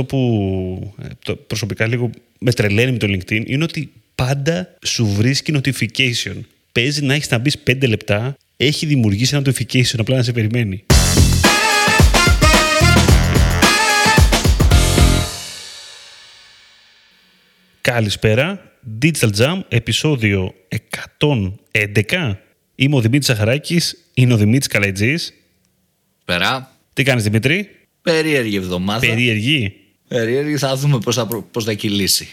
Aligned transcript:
αυτό 0.00 0.16
που 0.16 0.94
ε, 1.26 1.32
προσωπικά 1.46 1.86
λίγο 1.86 2.10
με 2.38 2.52
τρελαίνει 2.52 2.92
με 2.92 2.98
το 2.98 3.06
LinkedIn 3.06 3.42
είναι 3.46 3.64
ότι 3.64 3.92
πάντα 4.14 4.74
σου 4.84 5.06
βρίσκει 5.06 5.52
notification. 5.56 6.40
Παίζει 6.72 7.02
να 7.02 7.14
έχεις 7.14 7.30
να 7.30 7.38
μπεις 7.38 7.56
5 7.66 7.88
λεπτά, 7.88 8.36
έχει 8.56 8.86
δημιουργήσει 8.86 9.36
ένα 9.36 9.44
notification 9.46 9.98
απλά 9.98 10.16
να 10.16 10.22
σε 10.22 10.32
περιμένει. 10.32 10.84
Καλησπέρα. 17.80 18.72
Digital 19.02 19.30
Jam, 19.38 19.60
επεισόδιο 19.68 20.54
111. 21.18 22.38
Είμαι 22.74 22.96
ο 22.96 23.00
Δημήτρης 23.00 23.30
Αχαράκης, 23.30 24.10
είναι 24.14 24.32
ο 24.32 24.36
Δημήτρης 24.36 24.66
Καλαϊτζής. 24.66 25.34
Πέρα. 26.24 26.76
Τι 26.92 27.02
κάνεις 27.02 27.22
Δημήτρη; 27.22 27.70
Περίεργη 28.02 28.56
εβδομάδα. 28.56 29.06
Περίεργη. 29.06 29.80
Περίεργη, 30.10 30.56
θα 30.56 30.76
δούμε 30.76 30.98
πώς 30.98 31.14
θα, 31.14 31.26
πώς 31.50 31.64
θα 31.64 31.72
κυλήσει. 31.72 32.28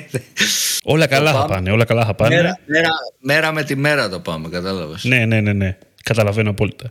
όλα 0.84 1.06
καλά 1.06 1.32
θα 1.32 1.46
πάνε, 1.46 1.70
όλα 1.70 1.84
καλά 1.84 2.04
θα 2.04 2.14
πάνε. 2.14 2.34
Μέρα, 2.34 2.58
μέρα, 2.66 2.88
μέρα 3.18 3.52
με 3.52 3.64
τη 3.64 3.76
μέρα 3.76 4.08
το 4.08 4.20
πάμε, 4.20 4.48
κατάλαβες. 4.48 5.04
Ναι, 5.04 5.24
ναι, 5.24 5.40
ναι, 5.40 5.52
ναι. 5.52 5.78
Καταλαβαίνω 6.02 6.50
απόλυτα. 6.50 6.90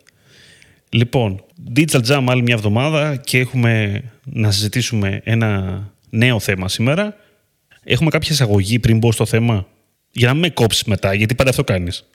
Λοιπόν, 0.90 1.44
Digital 1.76 2.02
Jam 2.08 2.24
άλλη 2.28 2.42
μια 2.42 2.54
εβδομάδα 2.54 3.16
και 3.16 3.38
έχουμε 3.38 4.04
να 4.24 4.52
συζητήσουμε 4.52 5.22
ένα 5.24 5.82
νέο 6.10 6.40
θέμα 6.40 6.70
σήμερα. 6.70 7.16
Έχουμε 7.84 8.10
κάποια 8.10 8.32
εισαγωγή 8.32 8.80
πριν 8.80 8.98
μπω 8.98 9.12
στο 9.12 9.26
θέμα, 9.26 9.68
για 10.12 10.28
να 10.28 10.34
μην 10.34 10.42
με 10.42 10.50
κόψεις 10.50 10.84
μετά, 10.84 11.14
γιατί 11.14 11.36
πάντα 11.36 11.50
αυτό 11.50 11.64
κάνεις. 11.64 12.10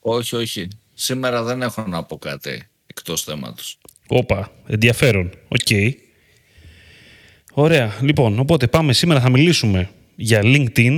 Όχι, 0.00 0.36
όχι. 0.36 0.68
Σήμερα 0.94 1.42
δεν 1.42 1.62
έχω 1.62 1.84
να 1.88 2.02
πω 2.02 2.18
κάτι 2.18 2.68
εκτός 2.86 3.22
θέματος. 3.22 3.78
Όπα, 4.06 4.52
ενδιαφέρον. 4.66 5.30
Οκ. 5.48 5.68
Ωραία. 7.58 7.94
Λοιπόν, 8.00 8.38
οπότε 8.38 8.66
πάμε 8.66 8.92
σήμερα 8.92 9.20
θα 9.20 9.30
μιλήσουμε 9.30 9.90
για 10.16 10.40
LinkedIn. 10.44 10.96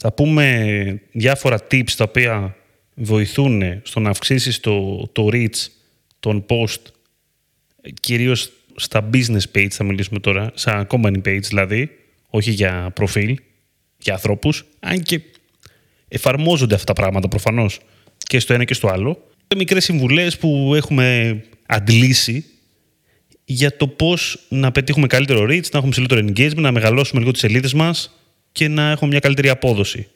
Θα 0.00 0.12
πούμε 0.12 1.02
διάφορα 1.12 1.58
tips 1.70 1.90
τα 1.96 2.04
οποία 2.04 2.56
βοηθούν 2.94 3.80
στο 3.82 4.00
να 4.00 4.10
αυξήσεις 4.10 4.60
το, 4.60 5.06
το 5.12 5.28
reach 5.32 5.66
των 6.20 6.44
post 6.48 6.80
κυρίως 8.00 8.52
στα 8.76 9.10
business 9.12 9.42
page 9.54 9.68
θα 9.70 9.84
μιλήσουμε 9.84 10.20
τώρα, 10.20 10.50
σαν 10.54 10.86
company 10.90 11.22
page 11.24 11.42
δηλαδή, 11.42 11.90
όχι 12.28 12.50
για 12.50 12.90
προφίλ, 12.94 13.38
για 13.98 14.12
ανθρώπους, 14.12 14.64
αν 14.80 15.02
και 15.02 15.20
εφαρμόζονται 16.08 16.74
αυτά 16.74 16.92
τα 16.92 17.00
πράγματα 17.00 17.28
προφανώς 17.28 17.80
και 18.16 18.38
στο 18.38 18.54
ένα 18.54 18.64
και 18.64 18.74
στο 18.74 18.88
άλλο. 18.88 19.28
Μικρές 19.56 19.84
συμβουλές 19.84 20.38
που 20.38 20.72
έχουμε 20.74 21.40
αντλήσει 21.66 22.44
για 23.44 23.76
το 23.76 23.88
πώς 23.88 24.38
να 24.48 24.72
πετύχουμε 24.72 25.06
καλύτερο 25.06 25.42
reach, 25.42 25.70
να 25.70 25.78
έχουμε 25.78 25.90
ψηλότερο 25.90 26.20
engagement, 26.20 26.54
να 26.54 26.72
μεγαλώσουμε 26.72 27.20
λίγο 27.20 27.32
τις 27.32 27.40
σελίδες 27.40 27.72
μας 27.72 28.10
και 28.52 28.68
να 28.68 28.90
έχουμε 28.90 29.10
μια 29.10 29.20
καλύτερη 29.20 29.48
απόδοση. 29.48 30.08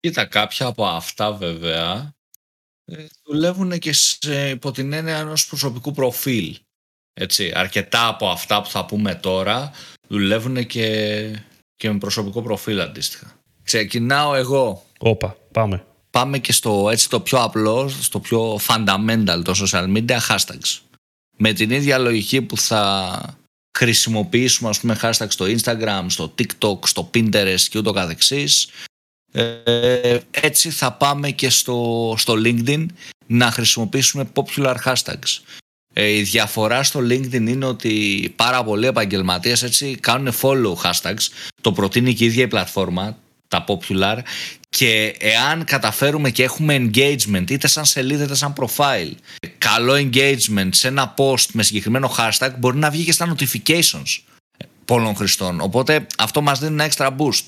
Κοίτα, 0.00 0.24
κάποια 0.24 0.66
από 0.66 0.86
αυτά 0.86 1.32
βέβαια 1.32 2.14
ε, 2.84 3.06
δουλεύουν 3.24 3.78
και 3.78 3.92
σε, 3.92 4.48
υπό 4.48 4.70
την 4.70 4.92
έννοια 4.92 5.16
ενός 5.16 5.46
προσωπικού 5.46 5.92
προφίλ. 5.92 6.56
Έτσι, 7.14 7.52
αρκετά 7.54 8.06
από 8.06 8.28
αυτά 8.28 8.62
που 8.62 8.68
θα 8.68 8.84
πούμε 8.84 9.14
τώρα 9.14 9.70
δουλεύουν 10.08 10.66
και, 10.66 11.40
και 11.76 11.90
με 11.90 11.98
προσωπικό 11.98 12.42
προφίλ 12.42 12.80
αντίστοιχα. 12.80 13.40
Ξεκινάω 13.62 14.34
εγώ. 14.34 14.84
Όπα, 14.98 15.36
πάμε. 15.52 15.84
Πάμε 16.10 16.38
και 16.38 16.52
στο 16.52 16.88
έτσι 16.90 17.08
το 17.08 17.20
πιο 17.20 17.42
απλό, 17.42 17.88
στο 17.88 18.20
πιο 18.20 18.58
fundamental 18.68 19.40
το 19.44 19.54
social 19.62 19.96
media, 19.96 20.18
hashtags. 20.28 20.80
Με 21.36 21.52
την 21.52 21.70
ίδια 21.70 21.98
λογική 21.98 22.42
που 22.42 22.56
θα 22.56 23.20
χρησιμοποιήσουμε 23.78 24.68
ας 24.68 24.80
πούμε 24.80 24.98
hashtags 25.02 25.26
στο 25.28 25.44
Instagram, 25.44 26.04
στο 26.06 26.34
TikTok, 26.38 26.78
στο 26.86 27.10
Pinterest 27.14 27.60
και 27.70 27.78
ούτω 27.78 27.92
καθεξής 27.92 28.68
ε, 29.36 30.18
έτσι 30.30 30.70
θα 30.70 30.92
πάμε 30.92 31.30
και 31.30 31.50
στο, 31.50 32.14
στο 32.18 32.34
LinkedIn 32.36 32.86
να 33.26 33.50
χρησιμοποιήσουμε 33.50 34.28
popular 34.34 34.76
hashtags. 34.84 35.40
Ε, 35.92 36.08
η 36.08 36.22
διαφορά 36.22 36.82
στο 36.82 37.00
LinkedIn 37.00 37.46
είναι 37.48 37.64
ότι 37.64 38.32
πάρα 38.36 38.64
πολλοί 38.64 38.86
επαγγελματίες 38.86 39.62
έτσι 39.62 39.96
κάνουν 40.00 40.34
follow 40.42 40.74
hashtags. 40.74 41.28
Το 41.60 41.72
προτείνει 41.72 42.14
και 42.14 42.24
η 42.24 42.26
ίδια 42.26 42.44
η 42.44 42.48
πλατφόρμα, 42.48 43.18
τα 43.48 43.64
popular 43.68 44.18
και 44.68 45.16
εάν 45.18 45.64
καταφέρουμε 45.64 46.30
και 46.30 46.42
έχουμε 46.42 46.76
engagement 46.76 47.50
είτε 47.50 47.66
σαν 47.66 47.84
σελίδα 47.84 48.24
είτε 48.24 48.34
σαν 48.34 48.54
profile 48.56 49.12
καλό 49.58 49.94
engagement 49.94 50.68
σε 50.70 50.88
ένα 50.88 51.14
post 51.16 51.46
με 51.52 51.62
συγκεκριμένο 51.62 52.14
hashtag 52.18 52.50
μπορεί 52.58 52.76
να 52.76 52.90
βγει 52.90 53.04
και 53.04 53.12
στα 53.12 53.34
notifications 53.34 54.18
πολλών 54.86 55.16
χρηστών. 55.16 55.60
Οπότε 55.60 56.06
αυτό 56.18 56.40
μας 56.40 56.58
δίνει 56.58 56.72
ένα 56.72 56.92
extra 56.92 57.16
boost. 57.16 57.44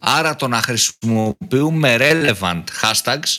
Άρα 0.00 0.36
το 0.36 0.48
να 0.48 0.62
χρησιμοποιούμε 0.62 1.96
relevant 2.00 2.64
hashtags 2.82 3.38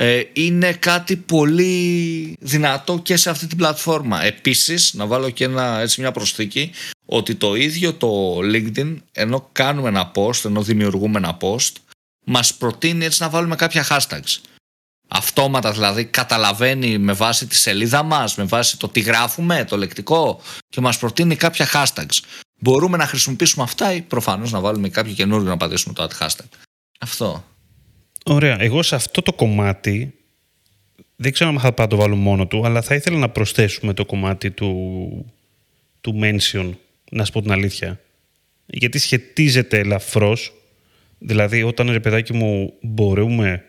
ε, 0.00 0.22
είναι 0.32 0.72
κάτι 0.72 1.16
πολύ 1.16 2.36
δυνατό 2.40 2.98
και 2.98 3.16
σε 3.16 3.30
αυτή 3.30 3.46
την 3.46 3.56
πλατφόρμα. 3.56 4.22
Επίσης, 4.22 4.94
να 4.94 5.06
βάλω 5.06 5.30
και 5.30 5.44
ένα, 5.44 5.80
έτσι 5.80 6.00
μια 6.00 6.12
προσθήκη, 6.12 6.70
ότι 7.06 7.34
το 7.34 7.54
ίδιο 7.54 7.94
το 7.94 8.38
LinkedIn, 8.38 8.96
ενώ 9.12 9.48
κάνουμε 9.52 9.88
ένα 9.88 10.12
post, 10.14 10.44
ενώ 10.44 10.62
δημιουργούμε 10.62 11.18
ένα 11.18 11.36
post, 11.40 11.72
μας 12.24 12.54
προτείνει 12.54 13.04
έτσι 13.04 13.22
να 13.22 13.28
βάλουμε 13.28 13.56
κάποια 13.56 13.86
hashtags. 13.88 14.40
Αυτόματα 15.08 15.72
δηλαδή 15.72 16.04
καταλαβαίνει 16.04 16.98
με 16.98 17.12
βάση 17.12 17.46
τη 17.46 17.54
σελίδα 17.56 18.02
μας, 18.02 18.36
με 18.36 18.44
βάση 18.44 18.78
το 18.78 18.88
τι 18.88 19.00
γράφουμε, 19.00 19.64
το 19.64 19.76
λεκτικό 19.76 20.40
και 20.68 20.80
μας 20.80 20.98
προτείνει 20.98 21.36
κάποια 21.36 21.68
hashtags. 21.72 22.18
Μπορούμε 22.60 22.96
να 22.96 23.06
χρησιμοποιήσουμε 23.06 23.64
αυτά 23.64 23.92
ή 23.92 24.02
προφανώς 24.02 24.50
να 24.50 24.60
βάλουμε 24.60 24.88
κάποιο 24.88 25.12
καινούργιο 25.12 25.48
να 25.48 25.56
πατήσουμε 25.56 25.94
το 25.94 26.08
ad 26.10 26.24
hashtag. 26.24 26.48
Αυτό. 27.00 27.44
Ωραία. 28.28 28.62
Εγώ 28.62 28.82
σε 28.82 28.94
αυτό 28.94 29.22
το 29.22 29.32
κομμάτι 29.32 30.14
δεν 31.16 31.32
ξέρω 31.32 31.50
αν 31.50 31.60
θα 31.60 31.72
πάω 31.72 31.86
το 31.86 31.96
βάλω 31.96 32.16
μόνο 32.16 32.46
του, 32.46 32.66
αλλά 32.66 32.82
θα 32.82 32.94
ήθελα 32.94 33.18
να 33.18 33.28
προσθέσουμε 33.28 33.92
το 33.92 34.04
κομμάτι 34.06 34.50
του, 34.50 35.34
του 36.00 36.20
mention, 36.22 36.70
να 37.10 37.24
σου 37.24 37.32
πω 37.32 37.42
την 37.42 37.52
αλήθεια. 37.52 38.00
Γιατί 38.66 38.98
σχετίζεται 38.98 39.78
ελαφρώς, 39.78 40.52
δηλαδή 41.18 41.62
όταν 41.62 41.90
ρε 41.90 42.00
παιδάκι 42.00 42.32
μου 42.32 42.72
μπορούμε 42.80 43.64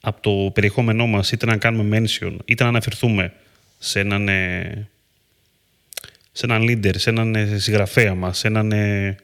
από 0.00 0.20
το 0.20 0.50
περιεχόμενό 0.50 1.06
μας 1.06 1.32
είτε 1.32 1.46
να 1.46 1.56
κάνουμε 1.56 1.98
mention, 2.02 2.36
είτε 2.44 2.62
να 2.62 2.68
αναφερθούμε 2.68 3.32
σε 3.78 4.00
έναν, 4.00 4.28
ε, 4.28 4.88
σε 6.32 6.46
έναν 6.46 6.62
leader, 6.62 6.94
σε 6.96 7.10
έναν 7.10 7.34
ε, 7.34 7.58
συγγραφέα 7.58 8.14
μας, 8.14 8.38
σε 8.38 8.46
έναν 8.46 8.72
ε, 8.72 9.16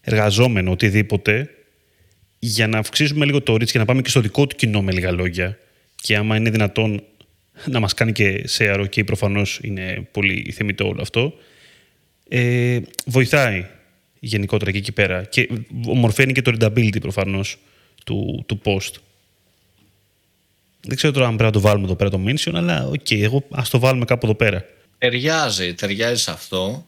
εργαζόμενο, 0.00 0.70
οτιδήποτε, 0.70 1.50
για 2.46 2.66
να 2.66 2.78
αυξήσουμε 2.78 3.24
λίγο 3.24 3.42
το 3.42 3.54
reach 3.54 3.66
και 3.66 3.78
να 3.78 3.84
πάμε 3.84 4.02
και 4.02 4.08
στο 4.08 4.20
δικό 4.20 4.46
του 4.46 4.56
κοινό 4.56 4.82
με 4.82 4.92
λίγα 4.92 5.10
λόγια 5.10 5.58
και 5.94 6.16
άμα 6.16 6.36
είναι 6.36 6.50
δυνατόν 6.50 7.02
να 7.64 7.80
μας 7.80 7.94
κάνει 7.94 8.12
και 8.12 8.44
share, 8.58 8.86
και 8.88 9.04
προφανώς 9.04 9.58
είναι 9.62 10.08
πολύ 10.10 10.52
θεμιτό 10.56 10.88
όλο 10.88 11.02
αυτό, 11.02 11.32
ε, 12.28 12.80
βοηθάει 13.06 13.66
γενικότερα 14.20 14.70
και 14.70 14.78
εκεί 14.78 14.92
πέρα 14.92 15.24
και 15.24 15.48
ομορφαίνει 15.86 16.32
και 16.32 16.42
το 16.42 16.52
readability 16.60 17.00
προφανώς 17.00 17.58
του, 18.04 18.44
του 18.46 18.60
post. 18.64 18.92
Δεν 20.80 20.96
ξέρω 20.96 21.12
τώρα 21.12 21.26
αν 21.26 21.36
πρέπει 21.36 21.54
να 21.54 21.60
το 21.60 21.68
βάλουμε 21.68 21.84
εδώ 21.84 21.94
πέρα 21.94 22.10
το 22.10 22.20
mention, 22.26 22.52
αλλά 22.54 22.86
ok, 22.86 22.94
okay, 22.94 23.20
εγώ 23.20 23.44
ας 23.50 23.70
το 23.70 23.78
βάλουμε 23.78 24.04
κάπου 24.04 24.26
εδώ 24.26 24.34
πέρα. 24.34 24.64
Ταιριάζει, 24.98 25.74
ταιριάζει 25.74 26.22
σε 26.22 26.30
αυτό 26.30 26.86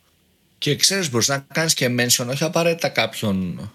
και 0.59 0.77
ξέρεις 0.77 1.11
μπορείς 1.11 1.29
να 1.29 1.39
κάνεις 1.39 1.75
και 1.75 1.95
mention 1.99 2.27
όχι 2.29 2.45
απαραίτητα 2.45 2.89
κάποιον 2.89 3.71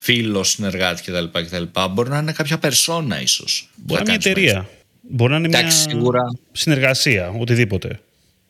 φίλος, 0.00 0.50
συνεργάτης 0.50 1.02
κτλ, 1.02 1.24
κτλ. 1.40 1.62
Μπορεί 1.90 2.08
να 2.08 2.18
είναι 2.18 2.32
κάποια 2.32 2.58
περσόνα 2.58 3.20
ίσως. 3.20 3.70
Μπορεί 3.76 4.02
να 4.04 4.12
είναι 4.12 4.18
μια 4.22 4.30
εταιρεία. 4.30 4.68
Μπορεί 5.00 5.32
να 5.32 5.38
είναι 5.38 5.48
μια 5.48 5.70
σίγουρα... 5.70 6.20
συνεργασία, 6.52 7.28
οτιδήποτε. 7.28 8.00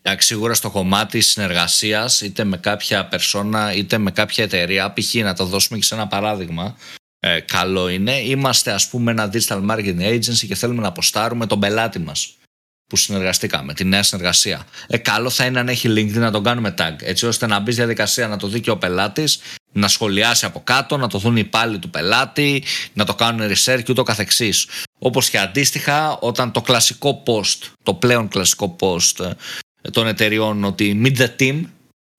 Εντάξει, 0.02 0.26
σίγουρα 0.26 0.55
στο 0.55 0.70
κομμάτι 0.70 1.20
συνεργασίας, 1.20 2.20
είτε 2.20 2.44
με 2.44 2.56
κάποια 2.56 3.06
περσόνα, 3.06 3.75
είτε 3.75 3.99
με 3.99 4.11
κάποια 4.11 4.44
εταιρεία, 4.44 4.93
π.χ. 4.93 5.14
να 5.14 5.35
το 5.35 5.44
δώσουμε 5.44 5.79
και 5.79 5.85
σε 5.85 5.94
ένα 5.94 6.06
παράδειγμα, 6.06 6.76
ε, 7.20 7.41
καλό 7.41 7.88
είναι. 7.88 8.19
Είμαστε, 8.19 8.73
ας 8.73 8.88
πούμε, 8.88 9.11
ένα 9.11 9.31
digital 9.32 9.67
marketing 9.70 10.00
agency 10.00 10.47
και 10.47 10.55
θέλουμε 10.55 10.82
να 10.82 10.88
αποστάρουμε 10.88 11.47
τον 11.47 11.61
πελάτη 11.61 11.99
μας 11.99 12.35
που 12.90 12.96
συνεργαστήκαμε, 12.96 13.75
τη 13.75 13.84
νέα 13.84 14.02
συνεργασία. 14.02 14.66
Ε, 14.87 14.96
καλό 14.96 15.31
θα 15.31 15.44
είναι 15.44 15.58
αν 15.58 15.69
έχει 15.69 15.88
LinkedIn 15.88 16.19
να 16.19 16.31
τον 16.31 16.42
κάνουμε 16.42 16.75
tag, 16.78 16.94
έτσι 17.02 17.26
ώστε 17.26 17.46
να 17.46 17.58
μπει 17.58 17.72
διαδικασία 17.72 18.28
να 18.28 18.37
το 18.37 18.46
δει 18.46 18.60
και 18.60 18.70
ο 18.70 18.76
πελάτης, 18.76 19.40
να 19.72 19.88
σχολιάσει 19.88 20.44
από 20.44 20.60
κάτω, 20.64 20.96
να 20.96 21.08
το 21.08 21.19
δουν 21.19 21.37
οι 21.37 21.42
υπάλληλοι 21.44 21.78
του 21.78 21.90
πελάτη, 21.90 22.62
να 22.92 23.04
το 23.04 23.14
κάνουν 23.14 23.50
research 23.50 23.81
και 23.84 23.90
ούτω 23.90 24.02
καθεξής. 24.02 24.66
Όπως 24.98 25.31
και 25.31 25.38
αντίστοιχα 25.38 26.19
όταν 26.19 26.52
το 26.52 26.60
κλασικό 26.60 27.22
post, 27.26 27.70
το 27.82 27.94
πλέον 27.94 28.28
κλασικό 28.28 28.76
post 28.81 29.25
ε, 29.82 29.90
των 29.90 30.06
εταιριών 30.06 30.64
ότι 30.64 31.00
meet 31.04 31.20
the 31.20 31.28
team, 31.40 31.62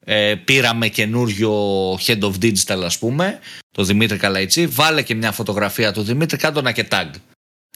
ε, 0.06 0.36
πήραμε 0.36 0.88
καινούριο 0.88 1.54
head 1.94 2.20
of 2.20 2.34
digital 2.42 2.82
ας 2.84 2.98
πούμε, 2.98 3.40
το 3.72 3.84
Δημήτρη 3.84 4.18
Καλαϊτσί, 4.18 4.68
βάλε 4.68 5.02
και 5.02 5.16
μια 5.16 5.32
φωτογραφία 5.32 5.94
του 5.94 6.02
Δημήτρη, 6.02 6.38
κάντο 6.38 6.60
ένα 6.60 6.72
και 6.72 6.88
tag 6.92 7.10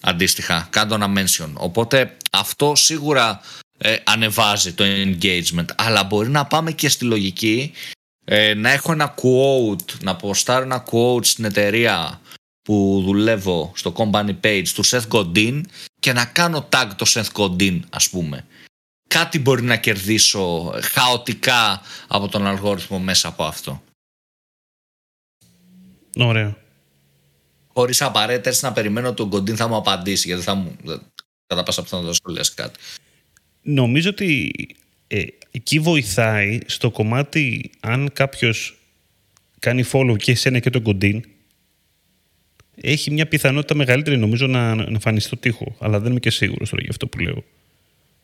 αντίστοιχα, 0.06 0.68
κάντο 0.70 0.96
ένα 0.96 1.14
mention. 1.18 1.52
Οπότε 1.54 2.18
αυτό 2.32 2.76
σίγουρα 2.76 3.42
ε, 3.78 3.96
ανεβάζει 4.04 4.74
το 4.74 4.84
engagement, 4.88 5.66
αλλά 5.76 6.04
μπορεί 6.04 6.30
να 6.30 6.46
πάμε 6.46 6.72
και 6.72 6.90
στη 6.90 7.06
λογική 7.06 7.72
ε, 8.26 8.54
να 8.54 8.70
έχω 8.70 8.92
ένα 8.92 9.14
quote, 9.22 10.00
να 10.02 10.16
ποστάρω 10.16 10.64
ένα 10.64 10.84
quote 10.92 11.26
στην 11.26 11.46
εταιρεία 11.46 12.22
που 12.62 13.02
δουλεύω 13.06 13.72
στο 13.76 13.94
company 13.98 14.36
page 14.44 14.68
του 14.74 14.86
Seth 14.86 15.08
Godin 15.10 15.62
και 16.00 16.14
να 16.14 16.26
κάνω 16.26 16.70
tag 16.72 16.90
το 16.96 17.06
Seth 17.08 17.32
Godin 17.34 17.80
ας 17.90 18.10
πούμε. 18.10 18.46
Κάτι 19.08 19.40
μπορεί 19.40 19.62
να 19.62 19.76
κερδίσω 19.76 20.74
χαοτικά 20.82 21.82
από 22.08 22.28
τον 22.28 22.48
αλγόριθμο 22.48 23.00
μέσα 23.00 23.28
από 23.28 23.44
αυτό. 23.44 23.84
Ωραία. 26.16 26.65
Χωρίς 27.78 28.02
απαραίτητα 28.02 28.50
έτσι 28.50 28.66
να 28.66 28.72
περιμένω 28.72 29.08
ότι 29.08 29.22
ο 29.22 29.30
Godin 29.32 29.54
θα 29.54 29.68
μου 29.68 29.76
απαντήσει 29.76 30.28
γιατί 30.28 30.44
θα 30.44 30.54
μου 30.54 30.76
κατά 31.48 31.64
πάσα 31.64 31.84
πιθανότητα 31.84 32.14
σχολιάσει 32.14 32.54
κάτι. 32.54 32.80
Νομίζω 33.62 34.10
ότι 34.10 34.52
ε, 35.08 35.24
εκεί 35.52 35.80
βοηθάει 35.80 36.60
στο 36.66 36.92
κομμάτι 36.92 37.72
αν 37.80 38.10
κάποιος 38.14 38.78
κάνει 39.60 39.84
follow 39.92 40.16
και 40.18 40.32
εσένα 40.32 40.60
και 40.60 40.70
τον 40.70 40.84
Godin 40.86 41.20
έχει 42.76 43.12
μια 43.12 43.28
πιθανότητα 43.28 43.76
μεγαλύτερη 43.76 44.18
νομίζω 44.18 44.48
να, 44.48 44.76
να 44.76 45.00
φανεί 45.00 45.20
στο 45.20 45.38
τοίχο. 45.38 45.76
Αλλά 45.80 46.00
δεν 46.00 46.12
είμαι 46.12 46.20
και 46.20 46.30
σίγουρος 46.30 46.70
τώρα 46.70 46.82
για 46.82 46.92
αυτό 46.92 47.08
που 47.08 47.20
λέω. 47.20 47.44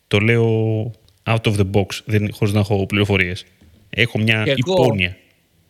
Το 0.06 0.18
λέω 0.18 0.90
out 1.22 1.42
of 1.42 1.56
the 1.56 1.70
box, 1.70 1.86
δεν, 2.04 2.32
χωρίς 2.32 2.54
να 2.54 2.60
έχω 2.60 2.86
πληροφορίες. 2.86 3.44
Έχω 3.90 4.18
μια 4.18 4.42
και 4.44 4.54
υπόνοια. 4.56 5.16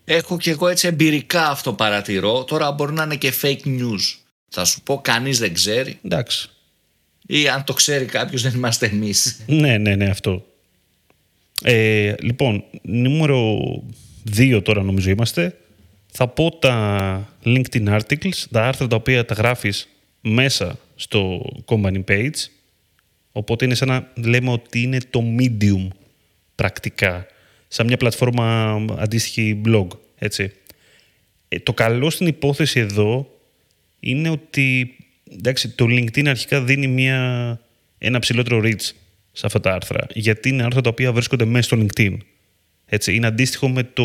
Έχω 0.04 0.38
και 0.38 0.50
εγώ 0.50 0.68
έτσι 0.68 0.86
εμπειρικά 0.86 1.50
αυτό 1.50 1.72
παρατηρώ. 1.72 2.44
Τώρα 2.44 2.72
μπορεί 2.72 2.92
να 2.92 3.02
είναι 3.02 3.16
και 3.16 3.32
fake 3.42 3.64
news. 3.64 4.16
Θα 4.48 4.64
σου 4.64 4.82
πω, 4.82 5.00
κανείς 5.00 5.38
δεν 5.38 5.54
ξέρει. 5.54 5.98
Εντάξει. 6.04 6.48
Ή 7.26 7.48
αν 7.48 7.64
το 7.64 7.72
ξέρει 7.72 8.04
κάποιος 8.04 8.42
δεν 8.42 8.52
είμαστε 8.54 8.86
εμείς. 8.86 9.40
ναι, 9.46 9.78
ναι, 9.78 9.94
ναι, 9.94 10.04
αυτό. 10.04 10.46
Ε, 11.62 12.14
λοιπόν, 12.20 12.64
νούμερο 12.82 13.58
2 14.36 14.60
τώρα 14.64 14.82
νομίζω 14.82 15.10
είμαστε 15.10 15.56
θα 16.14 16.28
πω 16.28 16.50
τα 16.50 17.28
LinkedIn 17.44 18.00
articles, 18.00 18.44
τα 18.50 18.66
άρθρα 18.66 18.86
τα 18.86 18.96
οποία 18.96 19.24
τα 19.24 19.34
γράφεις 19.34 19.88
μέσα 20.20 20.78
στο 20.94 21.42
company 21.64 22.04
page. 22.08 22.30
Οπότε 23.32 23.64
είναι 23.64 23.74
σαν 23.74 23.88
να 23.88 24.12
λέμε 24.14 24.50
ότι 24.50 24.82
είναι 24.82 24.98
το 25.10 25.22
medium 25.38 25.88
πρακτικά. 26.54 27.26
Σαν 27.74 27.86
μια 27.86 27.96
πλατφόρμα 27.96 28.74
αντίστοιχη 28.98 29.60
blog, 29.64 29.86
έτσι. 30.18 30.52
Ε, 31.48 31.58
το 31.58 31.72
καλό 31.72 32.10
στην 32.10 32.26
υπόθεση 32.26 32.80
εδώ 32.80 33.38
είναι 34.00 34.28
ότι 34.28 34.96
εντάξει, 35.32 35.68
το 35.68 35.84
LinkedIn 35.84 36.26
αρχικά 36.26 36.62
δίνει 36.62 36.86
μια, 36.86 37.60
ένα 37.98 38.18
ψηλότερο 38.18 38.60
reach 38.64 38.90
σε 39.32 39.46
αυτά 39.46 39.60
τα 39.60 39.72
άρθρα. 39.72 40.06
Γιατί 40.14 40.48
είναι 40.48 40.62
άρθρα 40.62 40.80
τα 40.80 40.90
οποία 40.90 41.12
βρίσκονται 41.12 41.44
μέσα 41.44 41.62
στο 41.62 41.86
LinkedIn. 41.86 42.16
Έτσι, 42.86 43.14
είναι 43.14 43.26
αντίστοιχο 43.26 43.68
με 43.68 43.82
το 43.82 44.04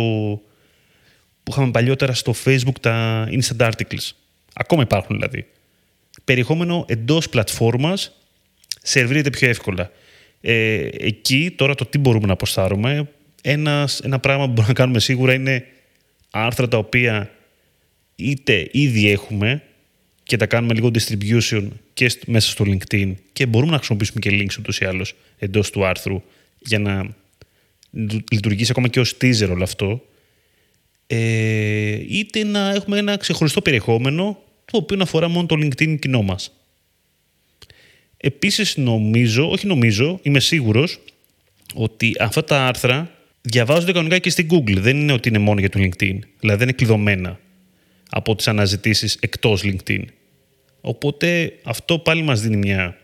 που 1.43 1.51
είχαμε 1.51 1.71
παλιότερα 1.71 2.13
στο 2.13 2.33
Facebook 2.45 2.77
τα 2.81 3.27
instant 3.31 3.69
articles. 3.71 4.09
Ακόμα 4.53 4.81
υπάρχουν 4.81 5.15
δηλαδή. 5.15 5.45
Περιεχόμενο 6.23 6.85
εντός 6.87 7.29
πλατφόρμας 7.29 8.11
σερβίρεται 8.81 9.29
πιο 9.29 9.49
εύκολα. 9.49 9.91
Ε, 10.41 10.87
εκεί 10.91 11.53
τώρα 11.57 11.75
το 11.75 11.85
τι 11.85 11.97
μπορούμε 11.97 12.27
να 12.27 12.33
αποστάρουμε, 12.33 13.07
ένας, 13.49 13.99
ένα 13.99 14.19
πράγμα 14.19 14.45
που 14.45 14.51
μπορούμε 14.51 14.67
να 14.67 14.73
κάνουμε 14.73 14.99
σίγουρα 14.99 15.33
είναι 15.33 15.65
άρθρα 16.29 16.67
τα 16.67 16.77
οποία 16.77 17.31
είτε 18.15 18.69
ήδη 18.71 19.09
έχουμε 19.09 19.63
και 20.23 20.37
τα 20.37 20.45
κάνουμε 20.45 20.73
λίγο 20.73 20.91
distribution 20.93 21.67
και 21.93 22.11
μέσα 22.25 22.49
στο 22.49 22.65
LinkedIn 22.67 23.13
και 23.33 23.45
μπορούμε 23.45 23.71
να 23.71 23.77
χρησιμοποιήσουμε 23.77 24.19
και 24.19 24.29
links 24.31 24.59
ούτως 24.59 24.79
ή 24.79 24.85
άλλως 24.85 25.15
εντός 25.37 25.69
του 25.69 25.85
άρθρου 25.85 26.21
για 26.59 26.79
να 26.79 27.15
λειτουργήσει 28.31 28.71
ακόμα 28.71 28.87
και 28.87 28.99
ως 28.99 29.17
teaser 29.21 29.49
όλο 29.49 29.63
αυτό 29.63 30.01
ε, 31.07 31.17
είτε 32.09 32.43
να 32.43 32.69
έχουμε 32.69 32.97
ένα 32.97 33.17
ξεχωριστό 33.17 33.61
περιεχόμενο 33.61 34.41
το 34.65 34.77
οποίο 34.77 34.97
να 34.97 35.03
αφορά 35.03 35.27
μόνο 35.27 35.45
το 35.45 35.55
LinkedIn 35.59 35.99
κοινό 35.99 36.21
μας. 36.21 36.51
Επίσης 38.17 38.77
νομίζω, 38.77 39.49
όχι 39.49 39.67
νομίζω, 39.67 40.19
είμαι 40.21 40.39
σίγουρος 40.39 40.99
ότι 41.73 42.15
αυτά 42.19 42.43
τα 42.43 42.65
άρθρα 42.67 43.16
διαβάζονται 43.47 43.91
κανονικά 43.91 44.17
και 44.17 44.29
στην 44.29 44.47
Google. 44.51 44.77
Δεν 44.77 44.97
είναι 44.97 45.11
ότι 45.11 45.29
είναι 45.29 45.37
μόνο 45.37 45.59
για 45.59 45.69
το 45.69 45.79
LinkedIn. 45.79 46.19
Δηλαδή 46.39 46.57
δεν 46.57 46.61
είναι 46.61 46.71
κλειδωμένα 46.71 47.39
από 48.09 48.35
τις 48.35 48.47
αναζητήσεις 48.47 49.17
εκτός 49.19 49.63
LinkedIn. 49.63 50.03
Οπότε 50.81 51.53
αυτό 51.63 51.99
πάλι 51.99 52.21
μας 52.21 52.41
δίνει 52.41 52.57
μια, 52.57 52.97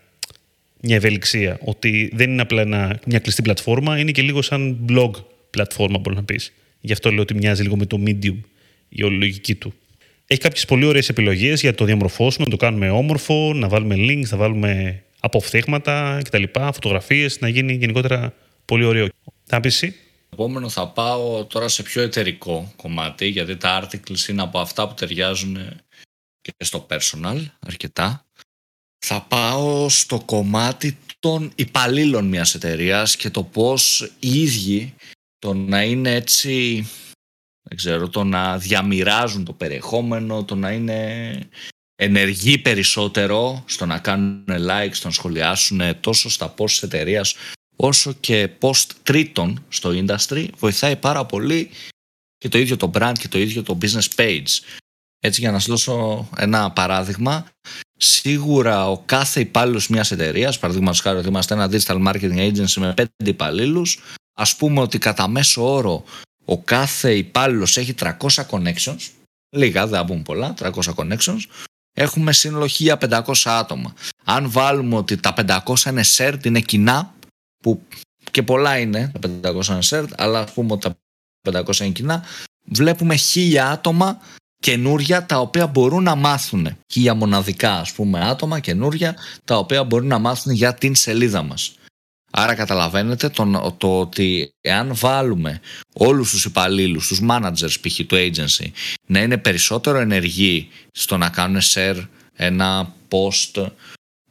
μια 0.82 0.96
ευελιξία. 0.96 1.58
Ότι 1.62 2.12
δεν 2.14 2.32
είναι 2.32 2.42
απλά 2.42 2.66
μια 3.06 3.20
κλειστή 3.20 3.42
πλατφόρμα, 3.42 4.00
είναι 4.00 4.12
και 4.12 4.22
λίγο 4.22 4.42
σαν 4.42 4.86
blog 4.90 5.12
πλατφόρμα 5.50 5.98
μπορεί 5.98 6.16
να 6.16 6.24
πεις. 6.24 6.54
Γι' 6.82 6.92
αυτό 6.92 7.12
λέω 7.12 7.22
ότι 7.22 7.34
μοιάζει 7.34 7.62
λίγο 7.62 7.76
με 7.76 7.86
το 7.86 8.04
medium 8.06 8.38
η 8.90 9.04
όλη 9.04 9.18
λογική 9.18 9.56
του. 9.56 9.74
Έχει 10.28 10.40
κάποιες 10.40 10.66
πολύ 10.66 10.86
ωραίες 10.86 11.10
επιλογές 11.10 11.62
για 11.62 11.74
το 11.74 11.86
διαμορφώσουμε, 11.86 12.46
να 12.46 12.52
το 12.52 12.58
κάνουμε 12.58 12.90
όμορφο, 12.90 13.54
να 13.54 13.68
βάλουμε 13.68 13.96
links, 13.98 14.28
να 14.30 14.38
βάλουμε 14.38 15.04
αποφθέγματα 15.20 16.22
κτλ. 16.24 16.44
Φωτογραφίες, 16.74 17.40
να 17.40 17.48
γίνει 17.48 17.74
γενικότερα 17.74 18.34
πολύ 18.66 18.84
ωραίο. 18.86 19.08
Θα 19.46 19.60
πεις 19.60 19.84
εσύ; 19.84 19.96
Επόμενο 20.34 20.70
θα 20.70 20.88
πάω 20.88 21.46
τώρα 21.46 21.68
σε 21.68 21.84
πιο 21.84 22.02
εταιρικό 22.02 22.74
κομμάτι, 22.76 23.28
γιατί 23.28 23.58
τα 23.58 23.84
articles 23.84 24.28
είναι 24.28 24.42
από 24.42 24.60
αυτά 24.60 24.88
που 24.88 24.94
ταιριάζουν 24.94 25.56
και 26.42 26.52
στο 26.64 26.88
personal 26.90 27.46
αρκετά. 27.60 28.26
Θα 29.06 29.22
πάω 29.22 29.90
στο 29.90 30.22
κομμάτι 30.26 30.98
των 31.20 31.52
υπαλλήλων 31.56 32.26
μιας 32.26 32.56
εταιρείας 32.56 33.16
και 33.16 33.30
το 33.30 33.44
πώς 33.44 34.12
οι 34.20 34.42
ίδιοι 34.42 34.94
το 35.40 35.54
να 35.54 35.84
είναι 35.84 36.14
έτσι, 36.14 36.86
δεν 37.62 37.78
ξέρω, 37.78 38.10
το 38.10 38.24
να 38.24 38.58
διαμοιράζουν 38.58 39.46
το 39.46 39.54
περιεχόμενο, 39.54 40.44
το 40.44 40.56
να 40.56 40.72
είναι 40.72 41.40
ενεργοί 41.96 42.58
περισσότερο 42.58 43.64
στο 43.68 43.86
να 43.86 44.00
κάνουν 44.00 44.46
like, 44.48 44.92
στο 44.92 45.08
να 45.08 45.14
σχολιάσουν 45.14 46.00
τόσο 46.00 46.30
στα 46.30 46.54
post 46.58 46.70
της 46.70 46.84
εταιρείας 46.84 47.36
όσο 47.76 48.14
και 48.20 48.50
post 48.60 48.86
τρίτων 49.04 49.66
στο 49.70 49.90
industry 49.94 50.48
βοηθάει 50.58 50.96
πάρα 50.96 51.26
πολύ 51.26 51.70
και 52.38 52.50
το 52.50 52.58
ίδιο 52.58 52.78
το 52.78 52.92
brand 52.94 53.14
και 53.20 53.28
το 53.28 53.40
ίδιο 53.40 53.64
το 53.64 53.78
business 53.82 54.08
page. 54.16 54.60
Έτσι 55.20 55.40
για 55.40 55.52
να 55.52 55.60
σας 55.60 55.68
δώσω 55.68 56.30
ένα 56.38 56.72
παράδειγμα, 56.72 57.46
σίγουρα 57.98 58.90
ο 58.90 58.98
κάθε 58.98 59.40
υπάλληλος 59.40 59.88
μιας 59.88 60.12
εταιρείας, 60.12 60.60
παραδείγματος 60.60 61.00
χάρη 61.00 61.18
ότι 61.18 61.28
είμαστε 61.28 61.54
ένα 61.54 61.70
digital 61.72 62.08
marketing 62.08 62.52
agency 62.52 62.74
με 62.76 62.94
πέντε 62.94 63.12
υπαλλήλους, 63.26 64.00
ας 64.34 64.56
πούμε 64.56 64.82
ότι 64.82 64.98
κατά 64.98 65.28
μέσο 65.28 65.74
όρο 65.74 66.04
ο 66.46 66.62
κάθε 66.62 67.16
υπάλληλος 67.16 67.78
έχει 67.78 67.94
300 67.94 68.46
connections, 68.50 69.10
λίγα 69.56 69.88
δεν 69.88 70.00
θα 70.00 70.06
πούμε 70.06 70.22
πολλά, 70.22 70.54
300 70.54 70.94
connections, 70.96 71.40
έχουμε 71.94 72.34
σύνολο 72.34 72.68
1500 72.68 73.34
άτομα. 73.44 73.94
Αν 74.24 74.52
βάλουμε 74.52 74.96
ότι 74.96 75.18
τα 75.18 75.34
500 75.34 75.90
είναι 75.90 76.04
shared, 76.18 76.46
είναι 76.46 76.60
κοινά, 76.60 77.13
που 77.64 77.82
και 78.32 78.44
πολλά 78.44 78.78
είναι, 78.78 79.12
τα 79.20 79.52
500 79.52 79.68
είναι 79.68 79.80
shared, 79.82 80.10
αλλά 80.18 80.40
ας 80.40 80.52
πούμε 80.52 80.74
ότι 80.74 80.96
τα 81.42 81.64
500 81.66 81.80
είναι 81.80 81.90
κοινά, 81.90 82.24
βλέπουμε 82.66 83.16
1000 83.34 83.56
άτομα 83.56 84.20
καινούρια 84.60 85.26
τα 85.26 85.40
οποία 85.40 85.68
μπορούν 85.68 86.04
να 86.04 86.16
μάθουν. 86.16 86.78
Χίλια 86.92 87.14
μοναδικά 87.14 87.80
ας 87.80 87.92
πούμε 87.92 88.20
άτομα 88.20 88.60
καινούρια 88.60 89.16
τα 89.46 89.58
οποία 89.58 89.84
μπορούν 89.84 90.08
να 90.08 90.20
μάθουν 90.20 90.54
για 90.54 90.74
την 90.74 90.96
σελίδα 90.96 91.44
μας. 91.44 91.76
Άρα 92.32 92.56
καταλαβαίνετε 92.56 93.30
το, 93.30 93.76
το 93.78 94.00
ότι 94.00 94.54
εάν 94.62 94.96
βάλουμε 94.96 95.60
όλους 95.94 96.30
τους 96.30 96.46
υπαλλήλους, 96.46 97.08
τους 97.08 97.20
managers 97.30 97.76
π.χ. 97.82 98.00
του 98.08 98.16
agency 98.16 98.68
να 99.08 99.22
είναι 99.22 99.38
περισσότερο 99.38 99.98
ενεργοί 99.98 100.70
στο 100.92 101.18
να 101.18 101.30
κάνουν 101.30 101.62
share 101.62 102.08
ένα 102.34 102.94
post 103.10 103.66